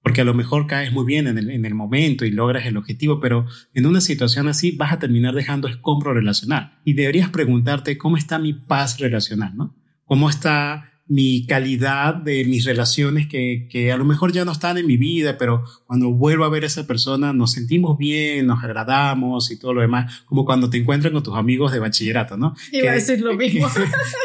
Porque 0.02 0.22
a 0.22 0.26
lo 0.26 0.34
mejor 0.34 0.68
caes 0.68 0.94
muy 0.94 1.06
bien 1.06 1.28
en 1.28 1.66
el, 1.66 1.76
momento 1.76 2.24
y 2.24 2.32
logras 2.32 2.66
el 2.66 2.78
objetivo, 2.78 3.20
pero 3.20 3.46
en 3.74 3.86
una 3.86 4.00
situación 4.00 4.48
así 4.48 4.72
vas 4.72 4.94
a 4.94 5.00
terminar 5.00 5.36
dejando 5.36 5.68
escombro 5.68 6.14
relacional. 6.14 6.80
Y 6.86 6.94
deberías 6.94 7.30
preguntarte 7.30 7.98
cómo 7.98 8.16
está 8.16 8.40
mi 8.40 8.54
paz 8.54 9.00
relacional, 9.00 9.58
¿no? 9.58 9.76
¿Cómo 10.06 10.30
está 10.30 10.97
mi 11.10 11.46
calidad 11.46 12.16
de 12.16 12.44
mis 12.46 12.66
relaciones 12.66 13.28
que, 13.28 13.68
que, 13.70 13.92
a 13.92 13.98
lo 13.98 14.04
mejor 14.04 14.34
ya 14.34 14.44
no 14.44 14.52
están 14.52 14.78
en 14.78 14.86
mi 14.86 14.98
vida, 14.98 15.38
pero 15.38 15.64
cuando 15.86 16.10
vuelvo 16.12 16.44
a 16.44 16.50
ver 16.50 16.64
a 16.64 16.68
esa 16.68 16.86
persona 16.86 17.32
nos 17.32 17.54
sentimos 17.54 17.98
bien, 17.98 18.46
nos 18.46 18.64
agradamos 18.64 19.50
y 19.52 19.58
todo 19.58 19.74
lo 19.74 19.82
demás, 19.82 20.24
como 20.26 20.44
cuando 20.44 20.70
te 20.70 20.78
encuentras 20.78 21.14
con 21.14 21.24
tus 21.24 21.36
amigos 21.36 21.72
de 21.72 21.80
bachillerato, 21.80 22.36
¿no? 22.36 22.56
Iba 22.72 22.92
a 22.92 22.96
decir 22.96 23.22
lo 23.22 23.36
mismo. 23.36 23.68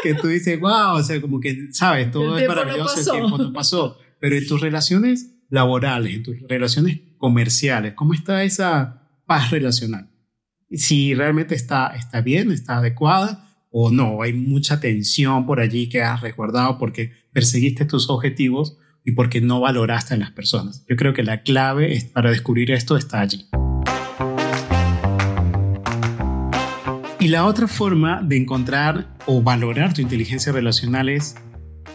Que, 0.03 0.13
tú 0.15 0.27
dices, 0.27 0.59
wow, 0.59 0.95
o 0.95 1.03
sea, 1.03 1.21
como 1.21 1.39
que, 1.39 1.69
sabes, 1.71 2.11
todo 2.11 2.37
es 2.37 2.47
maravilloso, 2.47 2.99
el 2.99 3.19
tiempo 3.19 3.37
no 3.37 3.53
pasó, 3.53 3.97
pero 4.19 4.35
en 4.35 4.45
tus 4.45 4.59
relaciones 4.59 5.31
laborales, 5.49 6.15
en 6.15 6.23
tus 6.23 6.35
relaciones 6.47 6.99
comerciales, 7.17 7.93
¿cómo 7.93 8.13
está 8.13 8.43
esa 8.43 9.07
paz 9.25 9.51
relacional? 9.51 10.09
Si 10.71 11.13
realmente 11.13 11.55
está, 11.55 11.95
está 11.95 12.21
bien, 12.21 12.51
está 12.51 12.77
adecuada, 12.77 13.52
o 13.75 13.89
no, 13.89 14.21
hay 14.21 14.33
mucha 14.33 14.79
tensión 14.79 15.47
por 15.47 15.59
allí 15.59 15.89
que 15.89 16.03
has 16.03 16.21
recordado 16.21 16.77
porque 16.77 17.11
perseguiste 17.31 17.85
tus 17.85 18.07
objetivos 18.07 18.77
y 19.03 19.13
porque 19.13 19.41
no 19.41 19.61
valoraste 19.61 20.13
a 20.13 20.17
las 20.17 20.29
personas. 20.29 20.85
Yo 20.87 20.95
creo 20.95 21.15
que 21.15 21.23
la 21.23 21.41
clave 21.41 22.07
para 22.13 22.29
descubrir 22.29 22.69
esto 22.69 22.95
está 22.97 23.21
allí. 23.21 23.47
Y 27.19 27.29
la 27.29 27.45
otra 27.45 27.67
forma 27.67 28.21
de 28.21 28.37
encontrar 28.37 29.17
o 29.25 29.41
valorar 29.41 29.95
tu 29.95 30.01
inteligencia 30.01 30.51
relacional 30.51 31.09
es 31.09 31.35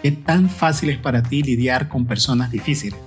qué 0.02 0.10
tan 0.10 0.50
fácil 0.50 0.90
es 0.90 0.98
para 0.98 1.22
ti 1.22 1.44
lidiar 1.44 1.88
con 1.88 2.06
personas 2.06 2.50
difíciles. 2.50 2.98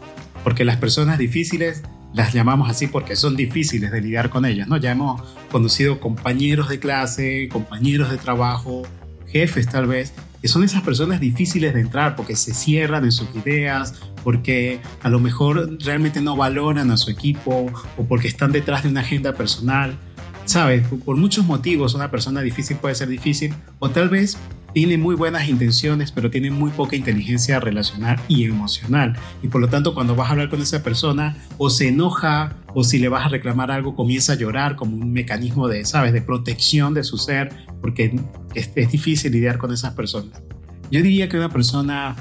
Porque 0.45 0.63
las 0.63 0.77
personas 0.77 1.17
difíciles 1.17 1.83
las 2.13 2.33
llamamos 2.33 2.69
así 2.69 2.87
porque 2.87 3.15
son 3.15 3.35
difíciles 3.35 3.91
de 3.91 4.01
lidiar 4.01 4.29
con 4.29 4.45
ellas, 4.45 4.67
¿no? 4.67 4.77
Ya 4.77 4.91
hemos 4.91 5.21
conocido 5.51 5.99
compañeros 5.99 6.69
de 6.69 6.79
clase, 6.79 7.49
compañeros 7.49 8.11
de 8.11 8.17
trabajo, 8.17 8.83
jefes 9.27 9.67
tal 9.67 9.87
vez, 9.87 10.13
que 10.41 10.47
son 10.47 10.63
esas 10.63 10.81
personas 10.81 11.19
difíciles 11.19 11.73
de 11.73 11.81
entrar 11.81 12.15
porque 12.15 12.35
se 12.35 12.53
cierran 12.53 13.05
en 13.05 13.11
sus 13.11 13.27
ideas, 13.35 13.93
porque 14.23 14.81
a 15.03 15.09
lo 15.09 15.19
mejor 15.19 15.77
realmente 15.83 16.21
no 16.21 16.35
valoran 16.35 16.91
a 16.91 16.97
su 16.97 17.11
equipo 17.11 17.71
o 17.97 18.05
porque 18.05 18.27
están 18.27 18.51
detrás 18.51 18.83
de 18.83 18.89
una 18.89 19.01
agenda 19.01 19.33
personal. 19.33 19.97
¿Sabes? 20.45 20.85
Por 21.05 21.17
muchos 21.17 21.45
motivos 21.45 21.93
una 21.93 22.09
persona 22.09 22.41
difícil 22.41 22.75
puede 22.77 22.95
ser 22.95 23.07
difícil 23.07 23.53
o 23.77 23.91
tal 23.91 24.09
vez 24.09 24.37
tiene 24.73 24.97
muy 24.97 25.15
buenas 25.15 25.47
intenciones, 25.47 26.11
pero 26.11 26.29
tiene 26.29 26.51
muy 26.51 26.71
poca 26.71 26.95
inteligencia 26.95 27.59
relacional 27.59 28.19
y 28.27 28.45
emocional. 28.45 29.17
Y 29.43 29.47
por 29.47 29.61
lo 29.61 29.67
tanto, 29.67 29.93
cuando 29.93 30.15
vas 30.15 30.29
a 30.29 30.31
hablar 30.31 30.49
con 30.49 30.61
esa 30.61 30.83
persona, 30.83 31.37
o 31.57 31.69
se 31.69 31.89
enoja, 31.89 32.55
o 32.73 32.83
si 32.83 32.99
le 32.99 33.09
vas 33.09 33.25
a 33.25 33.29
reclamar 33.29 33.71
algo, 33.71 33.95
comienza 33.95 34.33
a 34.33 34.35
llorar 34.35 34.75
como 34.75 34.95
un 34.95 35.11
mecanismo 35.11 35.67
de, 35.67 35.85
¿sabes?, 35.85 36.13
de 36.13 36.21
protección 36.21 36.93
de 36.93 37.03
su 37.03 37.17
ser, 37.17 37.49
porque 37.81 38.15
es, 38.55 38.71
es 38.75 38.91
difícil 38.91 39.31
lidiar 39.31 39.57
con 39.57 39.71
esas 39.71 39.93
personas. 39.93 40.41
Yo 40.89 41.01
diría 41.01 41.29
que 41.29 41.37
una 41.37 41.49
persona 41.49 42.15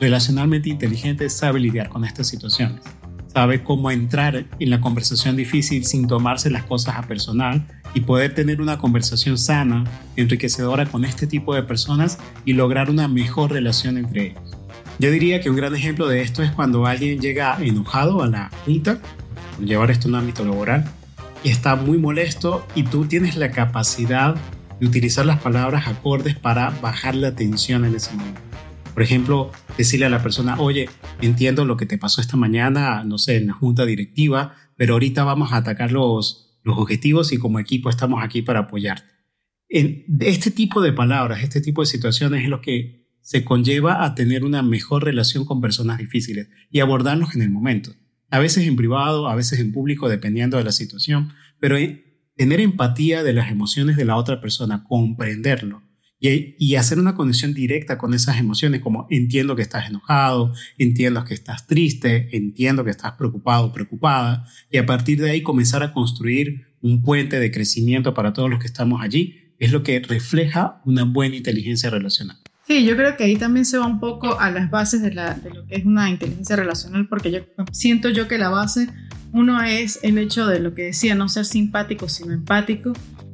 relacionalmente 0.00 0.68
inteligente 0.68 1.30
sabe 1.30 1.60
lidiar 1.60 1.88
con 1.88 2.04
estas 2.04 2.26
situaciones 2.26 2.82
sabe 3.36 3.62
cómo 3.62 3.90
entrar 3.90 4.46
en 4.58 4.70
la 4.70 4.80
conversación 4.80 5.36
difícil 5.36 5.84
sin 5.84 6.06
tomarse 6.06 6.48
las 6.48 6.64
cosas 6.64 6.96
a 6.96 7.02
personal 7.02 7.66
y 7.92 8.00
poder 8.00 8.34
tener 8.34 8.62
una 8.62 8.78
conversación 8.78 9.36
sana, 9.36 9.84
enriquecedora 10.16 10.86
con 10.86 11.04
este 11.04 11.26
tipo 11.26 11.54
de 11.54 11.62
personas 11.62 12.16
y 12.46 12.54
lograr 12.54 12.88
una 12.88 13.08
mejor 13.08 13.52
relación 13.52 13.98
entre 13.98 14.28
ellos. 14.28 14.56
Yo 14.98 15.10
diría 15.10 15.42
que 15.42 15.50
un 15.50 15.56
gran 15.56 15.74
ejemplo 15.74 16.08
de 16.08 16.22
esto 16.22 16.42
es 16.42 16.50
cuando 16.50 16.86
alguien 16.86 17.20
llega 17.20 17.58
enojado 17.60 18.22
a 18.22 18.26
la 18.26 18.50
junta, 18.64 19.00
por 19.54 19.66
llevar 19.66 19.90
esto 19.90 20.08
a 20.08 20.12
un 20.12 20.14
ámbito 20.14 20.42
laboral, 20.42 20.86
y 21.44 21.50
está 21.50 21.76
muy 21.76 21.98
molesto 21.98 22.66
y 22.74 22.84
tú 22.84 23.04
tienes 23.04 23.36
la 23.36 23.50
capacidad 23.50 24.34
de 24.80 24.86
utilizar 24.86 25.26
las 25.26 25.42
palabras 25.42 25.88
acordes 25.88 26.36
para 26.36 26.70
bajar 26.80 27.14
la 27.14 27.34
tensión 27.34 27.84
en 27.84 27.96
ese 27.96 28.14
momento. 28.14 28.45
Por 28.96 29.02
ejemplo, 29.02 29.52
decirle 29.76 30.06
a 30.06 30.08
la 30.08 30.22
persona, 30.22 30.58
oye, 30.58 30.88
entiendo 31.20 31.66
lo 31.66 31.76
que 31.76 31.84
te 31.84 31.98
pasó 31.98 32.22
esta 32.22 32.38
mañana, 32.38 33.04
no 33.04 33.18
sé, 33.18 33.36
en 33.36 33.48
la 33.48 33.52
junta 33.52 33.84
directiva, 33.84 34.54
pero 34.74 34.94
ahorita 34.94 35.22
vamos 35.22 35.52
a 35.52 35.58
atacar 35.58 35.92
los, 35.92 36.58
los 36.62 36.78
objetivos 36.78 37.30
y 37.30 37.36
como 37.36 37.60
equipo 37.60 37.90
estamos 37.90 38.24
aquí 38.24 38.40
para 38.40 38.60
apoyarte. 38.60 39.12
En 39.68 40.06
este 40.20 40.50
tipo 40.50 40.80
de 40.80 40.94
palabras, 40.94 41.42
este 41.42 41.60
tipo 41.60 41.82
de 41.82 41.88
situaciones 41.88 42.44
es 42.44 42.48
lo 42.48 42.62
que 42.62 43.06
se 43.20 43.44
conlleva 43.44 44.02
a 44.02 44.14
tener 44.14 44.46
una 44.46 44.62
mejor 44.62 45.04
relación 45.04 45.44
con 45.44 45.60
personas 45.60 45.98
difíciles 45.98 46.48
y 46.70 46.80
abordarlos 46.80 47.34
en 47.34 47.42
el 47.42 47.50
momento. 47.50 47.92
A 48.30 48.38
veces 48.38 48.66
en 48.66 48.76
privado, 48.76 49.28
a 49.28 49.34
veces 49.34 49.60
en 49.60 49.72
público, 49.72 50.08
dependiendo 50.08 50.56
de 50.56 50.64
la 50.64 50.72
situación, 50.72 51.34
pero 51.60 51.76
tener 52.34 52.60
empatía 52.60 53.22
de 53.22 53.34
las 53.34 53.50
emociones 53.50 53.98
de 53.98 54.06
la 54.06 54.16
otra 54.16 54.40
persona, 54.40 54.84
comprenderlo 54.84 55.85
y, 56.18 56.74
hacer 56.76 56.98
una 56.98 57.14
conexión 57.14 57.52
directa 57.52 57.98
con 57.98 58.14
esas 58.14 58.38
emociones, 58.38 58.80
como 58.80 59.06
entiendo 59.10 59.54
que 59.54 59.62
estás 59.62 59.88
enojado, 59.88 60.52
entiendo 60.78 61.24
que 61.24 61.34
estás 61.34 61.66
triste, 61.66 62.34
entiendo 62.36 62.84
que 62.84 62.90
estás 62.90 63.12
preocupado, 63.12 63.72
preocupada, 63.72 64.46
y 64.70 64.78
a 64.78 64.86
partir 64.86 65.20
de 65.20 65.30
ahí 65.30 65.42
comenzar 65.42 65.82
a 65.82 65.92
construir 65.92 66.66
un 66.80 67.02
puente 67.02 67.38
de 67.38 67.50
crecimiento 67.50 68.14
para 68.14 68.32
todos 68.32 68.48
los 68.48 68.60
que 68.60 68.66
estamos 68.66 69.02
allí, 69.02 69.40
es 69.58 69.72
lo 69.72 69.82
que 69.82 70.00
refleja 70.00 70.80
una 70.84 71.04
buena 71.04 71.36
inteligencia 71.36 71.90
relacional. 71.90 72.38
Sí, 72.66 72.84
yo 72.84 72.96
creo 72.96 73.16
que 73.16 73.24
ahí 73.24 73.36
también 73.36 73.64
se 73.64 73.78
va 73.78 73.86
un 73.86 74.00
poco 74.00 74.40
a 74.40 74.50
las 74.50 74.70
bases 74.70 75.00
de, 75.00 75.14
lo 75.14 75.66
que 75.66 75.76
es 75.76 75.84
una 75.84 76.10
inteligencia 76.10 76.56
relacional, 76.56 77.08
porque 77.08 77.30
yo 77.30 77.40
siento 77.70 78.08
yo 78.08 78.26
que 78.26 78.38
la 78.38 78.48
base, 78.48 78.88
uno 79.32 79.62
es 79.62 80.00
el 80.02 80.18
hecho 80.18 80.46
de 80.46 80.58
lo 80.58 80.74
que 80.74 80.82
decía, 80.82 81.14
no 81.14 81.28
ser 81.28 81.44
simpático, 81.44 82.08
sino 82.08 82.32
empático, 82.32 82.92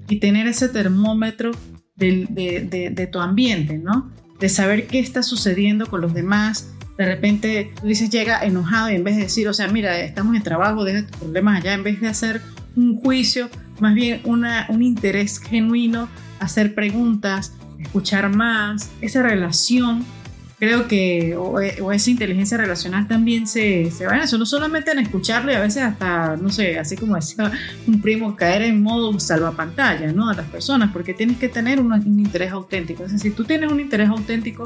y 0.09 0.17
tener 0.17 0.47
ese 0.47 0.69
termómetro 0.69 1.53
de, 1.97 3.09
tu 3.11 3.21
ambiente, 3.21 3.79
¿no? 3.79 4.11
De 4.39 4.49
saber 4.49 4.87
qué 4.87 4.99
está 4.99 5.23
sucediendo 5.23 5.87
con 5.87 6.01
los 6.01 6.15
demás. 6.15 6.73
De 6.99 7.07
repente 7.07 7.73
tú 7.81 7.87
dices, 7.87 8.11
llega 8.11 8.43
enojado 8.43 8.91
y 8.91 8.97
en 8.97 9.05
vez 9.05 9.17
de 9.17 9.23
decir, 9.23 9.49
o 9.49 9.55
sea, 9.55 9.69
mira, 9.69 10.01
estamos 10.01 10.37
en 10.37 10.43
trabajo, 10.43 10.85
deja 10.85 11.07
tus 11.07 11.17
problemas 11.17 11.61
allá, 11.61 11.75
en 11.75 11.83
vez 11.83 12.01
de 12.01 12.09
hacer 12.09 12.43
un 12.77 12.97
juicio, 12.97 13.49
más 13.81 13.95
bien 13.95 14.21
una, 14.25 14.67
un 14.69 14.83
interés 14.83 15.39
genuino, 15.39 16.09
hacer 16.41 16.75
preguntas, 16.75 17.55
escuchar 17.79 18.35
más, 18.35 18.91
esa 19.01 19.23
relación 19.23 20.05
creo 20.62 20.87
que 20.87 21.35
o, 21.37 21.61
esa 21.61 22.11
inteligencia 22.11 22.57
relacional 22.57 23.09
también 23.09 23.49
se, 23.49 23.90
se 23.90 24.07
va 24.07 24.14
en 24.14 24.23
eso, 24.23 24.38
no 24.38 24.47
solamente 24.47 24.92
en 24.92 25.00
escucharlo 25.00 25.50
y 25.50 25.57
a 25.57 25.61
veces 25.61 25.83
hasta, 25.83 26.37
no 26.37 26.50
sé, 26.50 26.78
así 26.78 26.97
como 26.97 27.16
decía 27.16 27.50
un 27.88 28.00
primo, 28.00 28.37
caer 28.37 28.62
en 28.62 28.81
modo 28.81 29.19
salvapantalla, 29.19 30.12
¿no? 30.12 30.31
A 30.31 30.35
las 30.35 30.47
personas, 30.47 30.92
porque 30.92 31.14
tienes 31.14 31.38
que 31.38 31.49
tener 31.49 31.81
un, 31.81 31.92
interés 32.16 32.52
auténtico. 32.52 33.02
Es 33.02 33.11
decir, 33.11 33.33
si 33.33 33.37
tú 33.37 33.42
tienes 33.42 33.73
un 33.73 33.81
interés 33.81 34.09
auténtico 34.09 34.62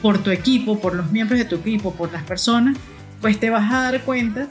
por 0.00 0.16
tu 0.16 0.30
equipo, 0.30 0.80
por 0.80 0.94
los 0.94 1.12
miembros 1.12 1.38
de 1.38 1.44
tu 1.44 1.56
equipo, 1.56 1.92
por 1.92 2.10
las 2.10 2.22
personas, 2.22 2.78
pues 3.20 3.38
te 3.38 3.50
vas 3.50 3.70
a 3.70 3.92
dar 3.92 4.04
cuenta 4.04 4.48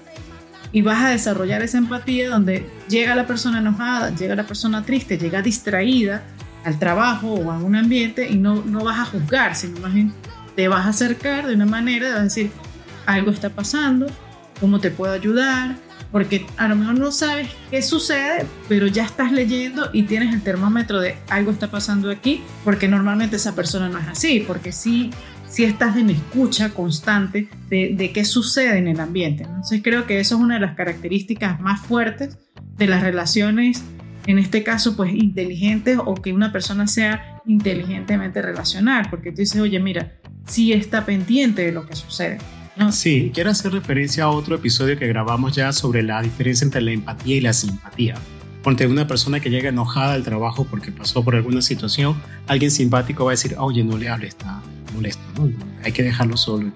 y 0.71 0.83
vas 0.83 1.03
a 1.03 1.09
desarrollar 1.09 1.63
esa 1.63 1.79
empatía 1.79 2.29
donde 2.29 2.69
llega 2.89 3.15
la 3.15 3.25
persona 3.25 3.57
enojada, 3.57 4.13
llega 4.13 4.35
la 4.35 4.45
persona 4.45 4.85
triste, 4.85 5.17
llega 5.17 5.41
distraída 5.41 6.21
al 6.63 6.77
trabajo 6.77 7.33
o 7.33 7.49
a 7.49 7.57
un 7.57 7.75
ambiente 7.75 8.29
y 8.29 8.35
no, 8.35 8.63
no 8.63 8.83
vas 8.83 8.99
a 8.99 9.05
juzgar, 9.05 9.55
sino 9.55 9.79
más 9.79 9.91
bien 9.91 10.13
te 10.55 10.67
vas 10.67 10.85
a 10.85 10.89
acercar 10.89 11.47
de 11.47 11.55
una 11.55 11.65
manera, 11.65 12.09
vas 12.09 12.19
a 12.19 12.23
decir, 12.23 12.51
algo 13.05 13.31
está 13.31 13.49
pasando, 13.49 14.07
cómo 14.59 14.79
te 14.79 14.91
puedo 14.91 15.13
ayudar, 15.13 15.75
porque 16.11 16.45
a 16.57 16.67
lo 16.67 16.75
mejor 16.75 16.97
no 16.97 17.11
sabes 17.11 17.49
qué 17.69 17.81
sucede, 17.81 18.45
pero 18.69 18.87
ya 18.87 19.03
estás 19.03 19.31
leyendo 19.31 19.89
y 19.91 20.03
tienes 20.03 20.33
el 20.33 20.41
termómetro 20.41 20.99
de 20.99 21.17
algo 21.29 21.51
está 21.51 21.69
pasando 21.69 22.09
aquí, 22.09 22.41
porque 22.63 22.87
normalmente 22.87 23.35
esa 23.35 23.55
persona 23.55 23.89
no 23.89 23.99
es 23.99 24.07
así, 24.07 24.43
porque 24.47 24.71
sí, 24.71 25.11
sí 25.47 25.65
estás 25.65 25.97
en 25.97 26.09
escucha 26.09 26.69
constante 26.69 27.49
de, 27.69 27.95
de 27.97 28.11
qué 28.11 28.23
sucede 28.23 28.77
en 28.77 28.87
el 28.87 28.99
ambiente. 28.99 29.43
Entonces 29.43 29.81
creo 29.83 30.05
que 30.05 30.19
eso 30.19 30.35
es 30.35 30.41
una 30.41 30.55
de 30.55 30.61
las 30.61 30.75
características 30.75 31.59
más 31.59 31.81
fuertes 31.81 32.37
de 32.77 32.87
las 32.87 33.01
relaciones, 33.01 33.83
en 34.25 34.39
este 34.39 34.63
caso 34.63 34.95
pues 34.95 35.13
inteligentes 35.13 35.97
o 36.03 36.15
que 36.15 36.33
una 36.33 36.51
persona 36.51 36.87
sea 36.87 37.41
inteligentemente 37.45 38.41
relacional, 38.41 39.07
porque 39.09 39.31
tú 39.31 39.37
dices, 39.37 39.61
oye, 39.61 39.79
mira, 39.79 40.13
sí 40.45 40.73
está 40.73 41.05
pendiente 41.05 41.63
de 41.63 41.71
lo 41.71 41.85
que 41.85 41.95
sucede. 41.95 42.37
Sí, 42.91 43.31
quiero 43.33 43.51
hacer 43.51 43.71
referencia 43.71 44.25
a 44.25 44.29
otro 44.29 44.55
episodio 44.55 44.99
que 44.99 45.07
grabamos 45.07 45.55
ya 45.55 45.71
sobre 45.71 46.03
la 46.03 46.21
diferencia 46.21 46.65
entre 46.65 46.81
la 46.81 46.91
empatía 46.91 47.37
y 47.37 47.41
la 47.41 47.53
simpatía. 47.53 48.15
Ponte 48.63 48.85
una 48.87 49.07
persona 49.07 49.39
que 49.39 49.49
llega 49.49 49.69
enojada 49.69 50.13
al 50.13 50.23
trabajo 50.23 50.65
porque 50.69 50.91
pasó 50.91 51.23
por 51.23 51.35
alguna 51.35 51.61
situación, 51.61 52.15
alguien 52.47 52.71
simpático 52.71 53.23
va 53.23 53.31
a 53.31 53.33
decir, 53.33 53.55
oye, 53.57 53.83
no 53.83 53.97
le 53.97 54.09
hables, 54.09 54.29
está 54.29 54.61
molesto, 54.93 55.21
hay 55.83 55.91
que 55.91 56.03
dejarlo 56.03 56.35
solo. 56.35 56.71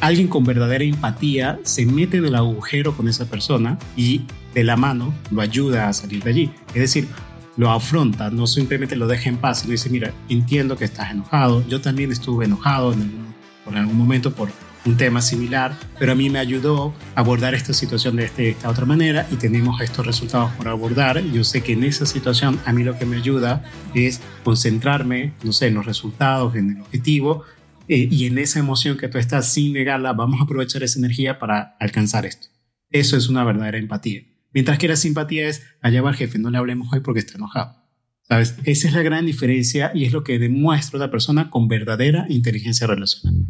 Alguien 0.00 0.28
con 0.28 0.44
verdadera 0.44 0.84
empatía 0.84 1.58
se 1.62 1.84
mete 1.84 2.18
en 2.18 2.26
el 2.26 2.34
agujero 2.34 2.96
con 2.96 3.08
esa 3.08 3.26
persona 3.26 3.78
y 3.96 4.22
de 4.54 4.64
la 4.64 4.76
mano 4.76 5.12
lo 5.30 5.42
ayuda 5.42 5.88
a 5.88 5.92
salir 5.92 6.22
de 6.22 6.30
allí. 6.30 6.50
Es 6.68 6.80
decir, 6.80 7.08
lo 7.56 7.70
afronta, 7.70 8.30
no 8.30 8.46
simplemente 8.46 8.96
lo 8.96 9.06
deja 9.06 9.28
en 9.28 9.38
paz, 9.38 9.60
sino 9.60 9.72
dice, 9.72 9.90
mira, 9.90 10.12
entiendo 10.28 10.76
que 10.76 10.84
estás 10.84 11.10
enojado, 11.10 11.66
yo 11.68 11.80
también 11.80 12.12
estuve 12.12 12.44
enojado 12.44 12.92
en 12.92 13.02
algún, 13.02 13.34
por 13.64 13.76
algún 13.76 13.96
momento 13.96 14.32
por 14.32 14.50
un 14.84 14.96
tema 14.96 15.20
similar, 15.20 15.76
pero 15.98 16.12
a 16.12 16.14
mí 16.14 16.30
me 16.30 16.38
ayudó 16.38 16.94
a 17.14 17.20
abordar 17.20 17.54
esta 17.54 17.72
situación 17.72 18.16
de, 18.16 18.26
este, 18.26 18.50
esta 18.50 18.70
otra 18.70 18.86
manera 18.86 19.26
y 19.30 19.36
tenemos 19.36 19.80
estos 19.80 20.06
resultados 20.06 20.52
por 20.52 20.68
abordar. 20.68 21.20
Yo 21.20 21.42
sé 21.42 21.62
que 21.62 21.72
en 21.72 21.82
esa 21.82 22.06
situación 22.06 22.60
a 22.64 22.72
mí 22.72 22.84
lo 22.84 22.96
que 22.96 23.04
me 23.04 23.16
ayuda 23.16 23.64
es 23.94 24.20
concentrarme, 24.44 25.32
no 25.42 25.52
sé, 25.52 25.66
en 25.66 25.74
los 25.74 25.86
resultados, 25.86 26.54
en 26.54 26.70
el 26.70 26.80
objetivo 26.82 27.42
eh, 27.88 28.08
y 28.10 28.26
en 28.26 28.38
esa 28.38 28.60
emoción 28.60 28.96
que 28.96 29.08
tú 29.08 29.18
estás 29.18 29.52
sin 29.52 29.72
negarla, 29.72 30.12
vamos 30.12 30.40
a 30.40 30.44
aprovechar 30.44 30.82
esa 30.84 30.98
energía 30.98 31.38
para 31.38 31.76
alcanzar 31.80 32.24
esto. 32.24 32.48
Eso 32.90 33.16
es 33.16 33.28
una 33.28 33.42
verdadera 33.42 33.78
empatía. 33.78 34.22
Mientras 34.56 34.78
que 34.78 34.88
la 34.88 34.96
simpatía 34.96 35.48
es, 35.48 35.66
allá 35.82 36.00
va 36.00 36.08
el 36.08 36.16
jefe, 36.16 36.38
no 36.38 36.48
le 36.48 36.56
hablemos 36.56 36.90
hoy 36.90 37.00
porque 37.00 37.20
está 37.20 37.34
enojado. 37.34 37.76
¿Sabes? 38.22 38.56
Esa 38.64 38.88
es 38.88 38.94
la 38.94 39.02
gran 39.02 39.26
diferencia 39.26 39.90
y 39.94 40.06
es 40.06 40.14
lo 40.14 40.24
que 40.24 40.38
demuestra 40.38 40.96
una 40.96 41.10
persona 41.10 41.50
con 41.50 41.68
verdadera 41.68 42.24
inteligencia 42.30 42.86
relacional. 42.86 43.44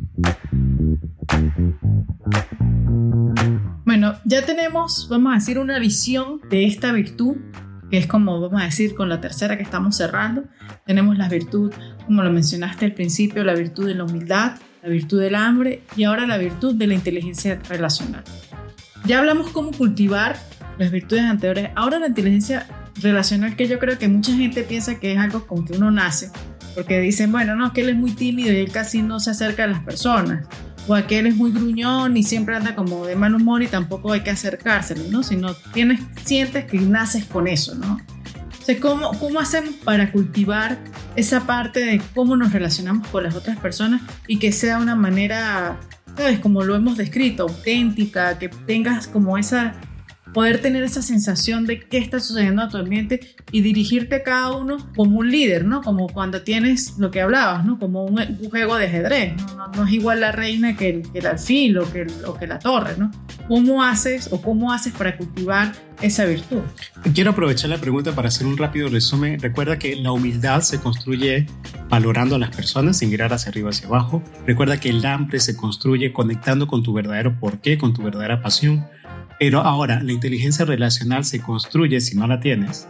Bueno, 3.84 4.16
ya 4.25 4.44
tenemos, 4.44 5.06
vamos 5.08 5.32
a 5.32 5.36
decir, 5.36 5.60
una 5.60 5.78
visión 5.78 6.40
de 6.50 6.64
esta 6.64 6.90
virtud, 6.90 7.36
que 7.88 7.98
es 7.98 8.08
como, 8.08 8.40
vamos 8.40 8.60
a 8.60 8.64
decir, 8.64 8.96
con 8.96 9.08
la 9.08 9.20
tercera 9.20 9.56
que 9.56 9.62
estamos 9.62 9.96
cerrando. 9.96 10.42
Tenemos 10.86 11.16
la 11.16 11.28
virtud, 11.28 11.72
como 12.04 12.25
lo 12.25 12.32
mencionaste 12.32 12.84
al 12.84 12.94
principio, 12.94 13.44
la 13.44 13.54
virtud 13.54 13.86
de 13.86 13.94
la 13.94 14.02
humildad, 14.02 14.56
la 14.82 14.88
virtud 14.88 15.20
del 15.20 15.36
hambre 15.36 15.82
y 15.96 16.02
ahora 16.02 16.26
la 16.26 16.36
virtud 16.36 16.75
de 16.75 16.88
la 16.88 16.94
inteligencia 16.94 17.60
relacional. 17.68 18.25
Ya 19.04 19.20
hablamos 19.20 19.50
cómo 19.50 19.70
cultivar 19.70 20.36
las 20.78 20.90
virtudes 20.90 21.25
anteriores. 21.25 21.71
Ahora 21.75 21.99
la 21.99 22.09
inteligencia 22.09 22.66
relacional 23.00 23.56
que 23.56 23.68
yo 23.68 23.78
creo 23.78 23.99
que 23.99 24.09
mucha 24.09 24.33
gente 24.33 24.62
piensa 24.62 24.99
que 24.99 25.12
es 25.12 25.18
algo 25.18 25.47
con 25.47 25.64
que 25.64 25.75
uno 25.75 25.90
nace, 25.90 26.30
porque 26.75 27.00
dicen, 27.00 27.33
bueno, 27.33 27.56
no, 27.56 27.73
que 27.73 27.83
él 27.83 27.90
es 27.90 27.97
muy 27.97 28.12
tímido 28.12 28.52
y 28.52 28.56
él 28.56 28.71
casi 28.71 29.02
no 29.02 29.21
se 29.21 29.30
acerca 29.30 29.64
a 29.64 29.66
las 29.66 29.83
personas, 29.83 30.47
o 30.88 30.95
aquel 30.95 31.26
es 31.26 31.37
muy 31.37 31.50
gruñón 31.50 32.16
y 32.16 32.23
siempre 32.23 32.56
anda 32.56 32.75
como 32.75 33.06
de 33.06 33.16
mal 33.16 33.35
humor 33.35 33.62
y 33.62 33.66
tampoco 33.66 34.12
hay 34.12 34.21
que 34.21 34.30
acercárselo, 34.30 35.02
¿no? 35.11 35.23
Sino 35.23 35.54
tienes, 35.73 36.00
sientes 36.25 36.64
que 36.66 36.78
naces 36.78 37.25
con 37.25 37.49
eso, 37.49 37.75
¿no? 37.75 37.99
O 38.68 38.80
¿cómo, 38.80 39.12
¿cómo 39.18 39.38
hacemos 39.38 39.75
para 39.76 40.11
cultivar 40.11 40.78
esa 41.14 41.47
parte 41.47 41.80
de 41.80 42.02
cómo 42.14 42.37
nos 42.37 42.52
relacionamos 42.52 43.06
con 43.09 43.23
las 43.23 43.35
otras 43.35 43.59
personas 43.59 44.02
y 44.26 44.38
que 44.38 44.50
sea 44.50 44.78
una 44.78 44.97
manera, 44.97 45.78
¿sabes? 46.16 46.40
Como 46.40 46.64
lo 46.64 46.75
hemos 46.75 46.97
descrito, 46.97 47.45
auténtica, 47.45 48.38
que 48.38 48.49
tengas 48.49 49.06
como 49.06 49.38
esa 49.38 49.75
poder 50.37 50.61
tener 50.61 50.85
esa 50.85 51.00
sensación 51.00 51.64
de 51.64 51.81
qué 51.81 51.97
está 51.97 52.21
sucediendo 52.21 52.61
a 52.61 52.69
tu 52.69 52.76
ambiente 52.76 53.35
y 53.52 53.62
dirigirte 53.62 54.16
a 54.16 54.23
cada 54.23 54.55
uno 54.55 54.76
como 54.95 55.21
un 55.21 55.31
líder, 55.31 55.64
¿no? 55.64 55.81
Como 55.81 56.09
cuando 56.09 56.43
tienes 56.43 56.99
lo 56.99 57.11
que 57.11 57.23
hablabas, 57.23 57.64
¿no? 57.64 57.78
Como 57.78 58.05
un, 58.05 58.21
juego 58.50 58.76
de 58.76 58.85
ajedrez, 58.85 59.33
¿no? 59.75 59.87
Es 59.87 59.93
igual 59.95 60.21
la 60.21 60.33
reina 60.33 60.76
que 60.76 61.02
el, 61.14 61.26
alfil 61.26 61.78
o 61.78 61.90
que, 61.90 62.07
o 62.26 62.35
que 62.35 62.47
la 62.47 62.59
torre, 62.59 62.99
¿no? 62.99 63.11
¿Cómo 63.49 63.83
haces 63.83 64.28
o 64.31 64.43
cómo 64.43 64.75
haces 64.75 64.93
para 64.93 65.16
cultivar 65.16 65.73
esa 66.02 66.26
virtud? 66.26 66.61
Quiero 67.14 67.31
aprovechar 67.31 67.71
la 67.71 67.78
pregunta 67.78 68.12
para 68.14 68.28
hacer 68.28 68.47
un 68.47 68.59
rápido 68.59 68.90
resumen. 68.90 69.40
Recuerda 69.40 69.78
que 69.78 69.97
la 69.97 70.12
humildad 70.12 70.61
se 70.61 70.78
construye 70.81 71.47
valorando 71.88 72.37
a 72.37 72.38
las 72.38 72.55
personas 72.55 72.99
sin 72.99 73.09
mirar 73.09 73.33
hacia 73.33 73.49
arriba 73.49 73.71
hacia 73.71 73.87
abajo. 73.87 74.23
Recuerda 74.47 74.78
que 74.78 74.90
el 74.90 75.07
hambre 75.07 75.40
se 75.40 75.57
construye 75.57 76.12
conectando 76.12 76.66
con 76.66 76.83
tu 76.83 76.93
verdadero 76.93 77.40
porqué, 77.40 77.78
con 77.78 77.95
tu 77.95 78.02
verdadera 78.02 78.43
pasión. 78.43 78.87
Pero 79.38 79.61
ahora, 79.61 80.02
la 80.02 80.12
inteligencia 80.12 80.64
relacional 80.64 81.25
se 81.25 81.40
construye, 81.40 82.00
si 82.00 82.16
no 82.16 82.26
la 82.26 82.40
tienes, 82.40 82.88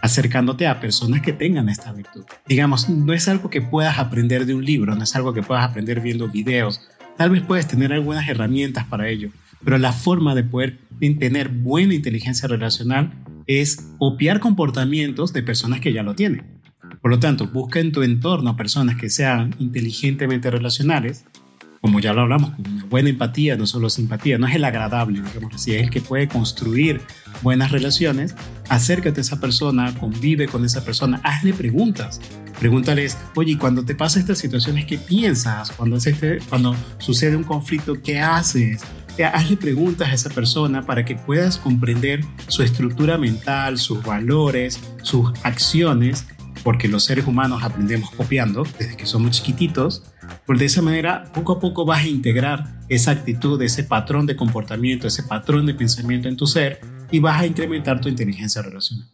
acercándote 0.00 0.66
a 0.66 0.80
personas 0.80 1.20
que 1.20 1.32
tengan 1.32 1.68
esta 1.68 1.92
virtud. 1.92 2.24
Digamos, 2.46 2.88
no 2.88 3.12
es 3.12 3.28
algo 3.28 3.50
que 3.50 3.62
puedas 3.62 3.98
aprender 3.98 4.46
de 4.46 4.54
un 4.54 4.64
libro, 4.64 4.94
no 4.94 5.04
es 5.04 5.14
algo 5.16 5.34
que 5.34 5.42
puedas 5.42 5.64
aprender 5.64 6.00
viendo 6.00 6.28
videos. 6.28 6.80
Tal 7.16 7.30
vez 7.30 7.42
puedes 7.42 7.68
tener 7.68 7.92
algunas 7.92 8.28
herramientas 8.28 8.84
para 8.86 9.08
ello, 9.08 9.30
pero 9.64 9.78
la 9.78 9.92
forma 9.92 10.34
de 10.34 10.44
poder 10.44 10.78
tener 11.00 11.48
buena 11.48 11.94
inteligencia 11.94 12.48
relacional 12.48 13.12
es 13.46 13.76
copiar 13.98 14.40
comportamientos 14.40 15.32
de 15.32 15.42
personas 15.42 15.80
que 15.80 15.92
ya 15.92 16.02
lo 16.02 16.14
tienen. 16.14 16.60
Por 17.00 17.10
lo 17.10 17.18
tanto, 17.18 17.48
busca 17.48 17.80
en 17.80 17.92
tu 17.92 18.02
entorno 18.02 18.56
personas 18.56 18.96
que 18.96 19.10
sean 19.10 19.54
inteligentemente 19.58 20.50
relacionales 20.50 21.24
como 21.84 22.00
ya 22.00 22.14
lo 22.14 22.22
hablamos, 22.22 22.52
con 22.52 22.66
una 22.66 22.84
buena 22.86 23.10
empatía, 23.10 23.58
no 23.58 23.66
solo 23.66 23.90
simpatía, 23.90 24.38
no 24.38 24.46
es 24.46 24.54
el 24.54 24.64
agradable, 24.64 25.20
digamos 25.20 25.54
así, 25.54 25.74
es 25.74 25.82
el 25.82 25.90
que 25.90 26.00
puede 26.00 26.28
construir 26.28 27.02
buenas 27.42 27.72
relaciones, 27.72 28.34
acércate 28.70 29.20
a 29.20 29.22
esa 29.22 29.38
persona, 29.38 29.94
convive 30.00 30.48
con 30.48 30.64
esa 30.64 30.82
persona, 30.82 31.20
hazle 31.22 31.52
preguntas. 31.52 32.22
Pregúntales, 32.58 33.18
oye, 33.34 33.58
cuando 33.58 33.84
te 33.84 33.94
pasa 33.94 34.18
estas 34.18 34.38
situaciones, 34.38 34.86
¿qué 34.86 34.96
piensas? 34.96 35.72
Cuando, 35.72 35.98
este, 35.98 36.38
cuando 36.48 36.74
sucede 36.96 37.36
un 37.36 37.44
conflicto, 37.44 38.00
¿qué 38.02 38.18
haces? 38.18 38.80
Hazle 39.34 39.58
preguntas 39.58 40.08
a 40.08 40.14
esa 40.14 40.30
persona 40.30 40.86
para 40.86 41.04
que 41.04 41.16
puedas 41.16 41.58
comprender 41.58 42.24
su 42.48 42.62
estructura 42.62 43.18
mental, 43.18 43.76
sus 43.76 44.02
valores, 44.02 44.80
sus 45.02 45.34
acciones, 45.42 46.26
porque 46.62 46.88
los 46.88 47.04
seres 47.04 47.26
humanos 47.26 47.62
aprendemos 47.62 48.10
copiando 48.12 48.66
desde 48.78 48.96
que 48.96 49.04
somos 49.04 49.32
chiquititos 49.32 50.13
porque 50.46 50.60
de 50.60 50.66
esa 50.66 50.82
manera, 50.82 51.24
poco 51.32 51.54
a 51.54 51.60
poco 51.60 51.84
vas 51.84 52.04
a 52.04 52.08
integrar 52.08 52.80
esa 52.88 53.12
actitud, 53.12 53.60
ese 53.62 53.84
patrón 53.84 54.26
de 54.26 54.36
comportamiento, 54.36 55.06
ese 55.06 55.22
patrón 55.22 55.66
de 55.66 55.74
pensamiento 55.74 56.28
en 56.28 56.36
tu 56.36 56.46
ser 56.46 56.80
y 57.10 57.18
vas 57.18 57.40
a 57.40 57.46
incrementar 57.46 58.00
tu 58.00 58.08
inteligencia 58.08 58.62
relacional. 58.62 59.08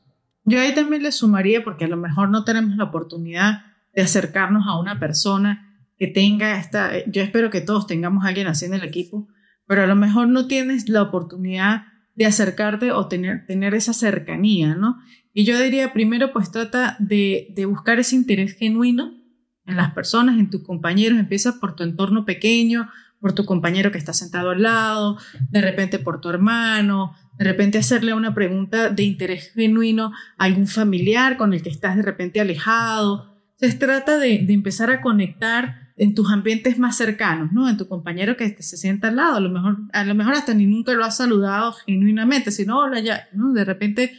Yo 0.45 0.61
ahí 0.61 0.75
también 0.75 1.03
le 1.03 1.13
sumaría, 1.13 1.63
porque 1.63 1.85
a 1.85 1.89
lo 1.89 1.97
mejor 1.97 2.31
no 2.31 2.45
tenemos 2.45 2.77
la 2.77 2.85
oportunidad 2.85 3.65
de 3.95 4.03
acercarnos 4.03 4.67
a 4.67 4.79
una 4.79 4.99
persona 4.99 5.85
que 5.99 6.07
tenga 6.07 6.59
esta, 6.59 7.05
yo 7.07 7.23
espero 7.23 7.51
que 7.51 7.61
todos 7.61 7.87
tengamos 7.87 8.25
alguien 8.25 8.47
así 8.47 8.65
en 8.65 8.75
el 8.75 8.85
equipo, 8.85 9.29
pero 9.67 9.83
a 9.83 9.87
lo 9.87 9.97
mejor 9.97 10.29
no 10.29 10.47
tienes 10.47 10.89
la 10.89 11.03
oportunidad 11.03 11.85
de 12.15 12.27
acercarte 12.27 12.91
o 12.91 13.07
tener, 13.07 13.47
tener 13.47 13.75
esa 13.75 13.93
cercanía, 13.93 14.75
¿no? 14.75 14.99
Y 15.33 15.45
yo 15.45 15.61
diría, 15.61 15.93
primero, 15.93 16.33
pues 16.33 16.51
trata 16.51 16.97
de 16.99 17.65
buscar 17.69 18.01
ese 18.01 18.17
interés 18.17 18.57
genuino 18.57 19.20
en 19.67 19.77
las 19.77 19.93
personas, 19.93 20.39
en 20.39 20.51
tus 20.51 20.63
compañeros, 20.63 21.19
empieza 21.19 21.61
por 21.61 21.77
tu 21.77 21.83
entorno 21.83 22.25
pequeño, 22.25 22.89
por 23.21 23.35
tu 23.35 23.45
compañero 23.45 23.93
que 23.93 23.99
está 23.99 24.13
sentado 24.13 24.51
al 24.51 24.63
lado, 24.63 25.19
de 25.51 25.61
repente 25.61 25.99
por 25.99 26.21
tu 26.21 26.31
hermano, 26.31 27.15
de 27.39 27.45
repente 27.45 27.79
hacerle 27.79 28.15
una 28.15 28.35
pregunta 28.35 28.89
de 28.89 29.03
interés 29.03 29.53
genuino 29.55 30.13
a 30.39 30.45
algún 30.45 30.67
familiar 30.67 31.37
con 31.37 31.53
el 31.53 31.63
que 31.63 31.69
estás 31.69 31.97
de 31.97 32.03
repente 32.03 32.41
alejado. 32.41 33.37
Se 33.57 33.73
trata 33.75 34.19
de, 34.19 34.47
empezar 34.49 34.91
a 34.91 35.03
conectar 35.03 35.93
en 35.97 36.15
tus 36.15 36.31
ambientes 36.33 36.79
más 36.79 36.97
cercanos, 36.97 37.53
¿no? 37.53 37.69
En 37.69 37.77
tu 37.77 37.87
compañero 37.87 38.37
que 38.37 38.63
se 38.63 38.79
sienta 38.79 39.09
al 39.09 39.17
lado, 39.17 39.37
a 39.37 39.41
lo 39.41 39.51
mejor, 39.51 39.79
a 39.93 40.05
lo 40.05 40.15
mejor 40.15 40.33
hasta 40.33 40.55
ni 40.55 40.65
nunca 40.65 40.93
lo 40.95 41.05
has 41.05 41.19
saludado 41.19 41.73
genuinamente, 41.73 42.51
sino 42.51 42.79
hola 42.79 43.01
ya, 43.01 43.29
¿no? 43.35 43.53
De 43.53 43.67
repente 43.67 44.13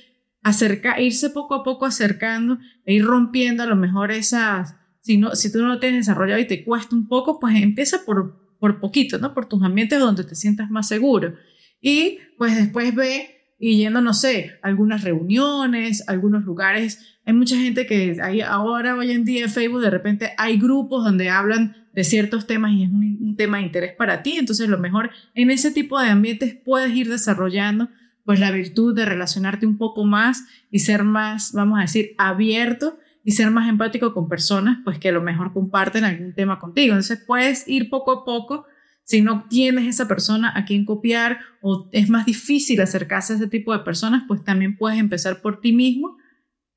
acerca, 0.43 0.99
irse 0.99 1.29
poco 1.29 1.55
a 1.55 1.63
poco 1.63 1.85
acercando 1.85 2.59
e 2.85 2.93
ir 2.95 3.05
rompiendo 3.05 3.63
a 3.63 3.67
lo 3.67 3.75
mejor 3.75 4.11
esas, 4.11 4.75
si, 5.01 5.17
no, 5.17 5.35
si 5.35 5.51
tú 5.51 5.59
no 5.59 5.67
lo 5.67 5.79
tienes 5.79 6.05
desarrollado 6.05 6.39
y 6.39 6.47
te 6.47 6.63
cuesta 6.63 6.95
un 6.95 7.07
poco, 7.07 7.39
pues 7.39 7.55
empieza 7.61 8.05
por, 8.05 8.57
por 8.59 8.79
poquito, 8.79 9.17
¿no? 9.17 9.33
Por 9.33 9.47
tus 9.47 9.63
ambientes 9.63 9.99
donde 9.99 10.23
te 10.23 10.35
sientas 10.35 10.69
más 10.69 10.87
seguro. 10.87 11.35
Y 11.81 12.19
pues 12.37 12.55
después 12.55 12.93
ve 12.93 13.55
y 13.59 13.77
yendo, 13.77 14.01
no 14.01 14.13
sé, 14.13 14.59
algunas 14.61 15.03
reuniones, 15.03 16.07
algunos 16.07 16.45
lugares. 16.45 17.17
Hay 17.25 17.33
mucha 17.33 17.55
gente 17.57 17.85
que 17.85 18.17
hay 18.21 18.41
ahora, 18.41 18.95
hoy 18.95 19.11
en 19.11 19.25
día 19.25 19.43
en 19.43 19.49
Facebook, 19.49 19.81
de 19.81 19.89
repente 19.89 20.31
hay 20.37 20.57
grupos 20.57 21.03
donde 21.03 21.29
hablan 21.29 21.75
de 21.93 22.03
ciertos 22.03 22.47
temas 22.47 22.71
y 22.71 22.83
es 22.83 22.89
un, 22.89 23.17
un 23.21 23.35
tema 23.35 23.57
de 23.57 23.63
interés 23.63 23.93
para 23.93 24.23
ti. 24.23 24.37
Entonces, 24.37 24.69
lo 24.69 24.77
mejor 24.77 25.11
en 25.33 25.51
ese 25.51 25.71
tipo 25.71 25.99
de 25.99 26.09
ambientes 26.09 26.55
puedes 26.63 26.95
ir 26.95 27.09
desarrollando 27.09 27.89
pues 28.25 28.39
la 28.39 28.51
virtud 28.51 28.95
de 28.95 29.05
relacionarte 29.05 29.65
un 29.65 29.77
poco 29.77 30.05
más 30.05 30.45
y 30.69 30.79
ser 30.79 31.03
más, 31.03 31.53
vamos 31.53 31.79
a 31.79 31.81
decir, 31.81 32.11
abierto 32.17 32.97
y 33.23 33.31
ser 33.31 33.51
más 33.51 33.69
empático 33.69 34.13
con 34.13 34.27
personas, 34.27 34.79
pues 34.83 34.97
que 34.97 35.09
a 35.09 35.11
lo 35.11 35.21
mejor 35.21 35.53
comparten 35.53 36.03
algún 36.03 36.33
tema 36.33 36.59
contigo. 36.59 36.93
Entonces 36.93 37.23
puedes 37.25 37.67
ir 37.67 37.89
poco 37.89 38.11
a 38.11 38.25
poco. 38.25 38.65
Si 39.03 39.21
no 39.21 39.45
tienes 39.49 39.87
esa 39.87 40.07
persona 40.07 40.51
a 40.55 40.65
quien 40.65 40.85
copiar 40.85 41.39
o 41.61 41.89
es 41.91 42.09
más 42.09 42.25
difícil 42.25 42.81
acercarse 42.81 43.33
a 43.33 43.35
ese 43.35 43.47
tipo 43.47 43.73
de 43.73 43.83
personas, 43.83 44.23
pues 44.27 44.43
también 44.43 44.77
puedes 44.77 44.99
empezar 44.99 45.41
por 45.41 45.59
ti 45.59 45.73
mismo 45.73 46.17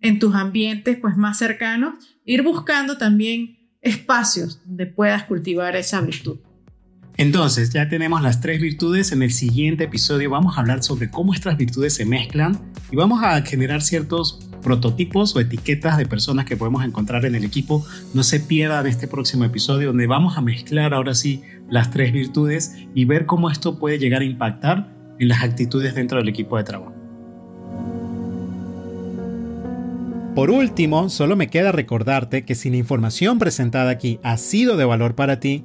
en 0.01 0.19
tus 0.19 0.35
ambientes 0.35 0.99
pues 1.01 1.17
más 1.17 1.39
cercanos, 1.39 1.95
ir 2.25 2.43
buscando 2.43 2.99
también 2.99 3.59
espacios 3.81 4.61
donde 4.65 4.87
puedas 4.87 5.25
cultivar 5.25 5.77
esa 5.77 6.01
virtud. 6.01 6.39
Entonces, 7.17 7.71
ya 7.71 7.89
tenemos 7.89 8.23
las 8.23 8.41
tres 8.41 8.61
virtudes. 8.61 9.13
En 9.13 9.23
el 9.23 9.31
siguiente 9.31 9.85
episodio 9.85 10.31
vamos 10.31 10.57
a 10.57 10.61
hablar 10.61 10.83
sobre 10.83 11.11
cómo 11.11 11.33
estas 11.33 11.57
virtudes 11.57 11.95
se 11.95 12.05
mezclan 12.05 12.59
y 12.91 12.97
vamos 12.97 13.23
a 13.23 13.41
generar 13.43 13.83
ciertos 13.83 14.41
prototipos 14.63 15.37
o 15.37 15.41
etiquetas 15.41 15.97
de 15.97 16.07
personas 16.07 16.45
que 16.45 16.57
podemos 16.57 16.85
encontrar 16.85 17.25
en 17.25 17.37
el 17.37 17.45
equipo. 17.45 17.87
No 18.15 18.25
se 18.25 18.41
pierdan 18.41 18.87
este 18.87 19.07
próximo 19.07 19.45
episodio 19.45 19.89
donde 19.89 20.09
vamos 20.09 20.37
a 20.37 20.41
mezclar 20.41 20.93
ahora 20.93 21.15
sí 21.15 21.43
las 21.71 21.91
tres 21.91 22.13
virtudes 22.13 22.75
y 22.95 23.05
ver 23.05 23.27
cómo 23.27 23.49
esto 23.49 23.79
puede 23.79 23.99
llegar 23.99 24.23
a 24.23 24.25
impactar 24.25 24.93
en 25.21 25.29
las 25.29 25.45
actitudes 25.45 25.95
dentro 25.95 26.19
del 26.19 26.29
equipo 26.29 26.57
de 26.57 26.65
trabajo. 26.65 26.95
Por 30.35 30.51
último, 30.51 31.11
solo 31.11 31.37
me 31.37 31.47
queda 31.47 31.71
recordarte 31.71 32.45
que 32.45 32.57
si 32.57 32.69
la 32.69 32.77
información 32.77 33.39
presentada 33.39 33.93
aquí 33.93 34.19
ha 34.25 34.37
sido 34.37 34.77
de 34.77 34.85
valor 34.85 35.15
para 35.15 35.39
ti, 35.39 35.65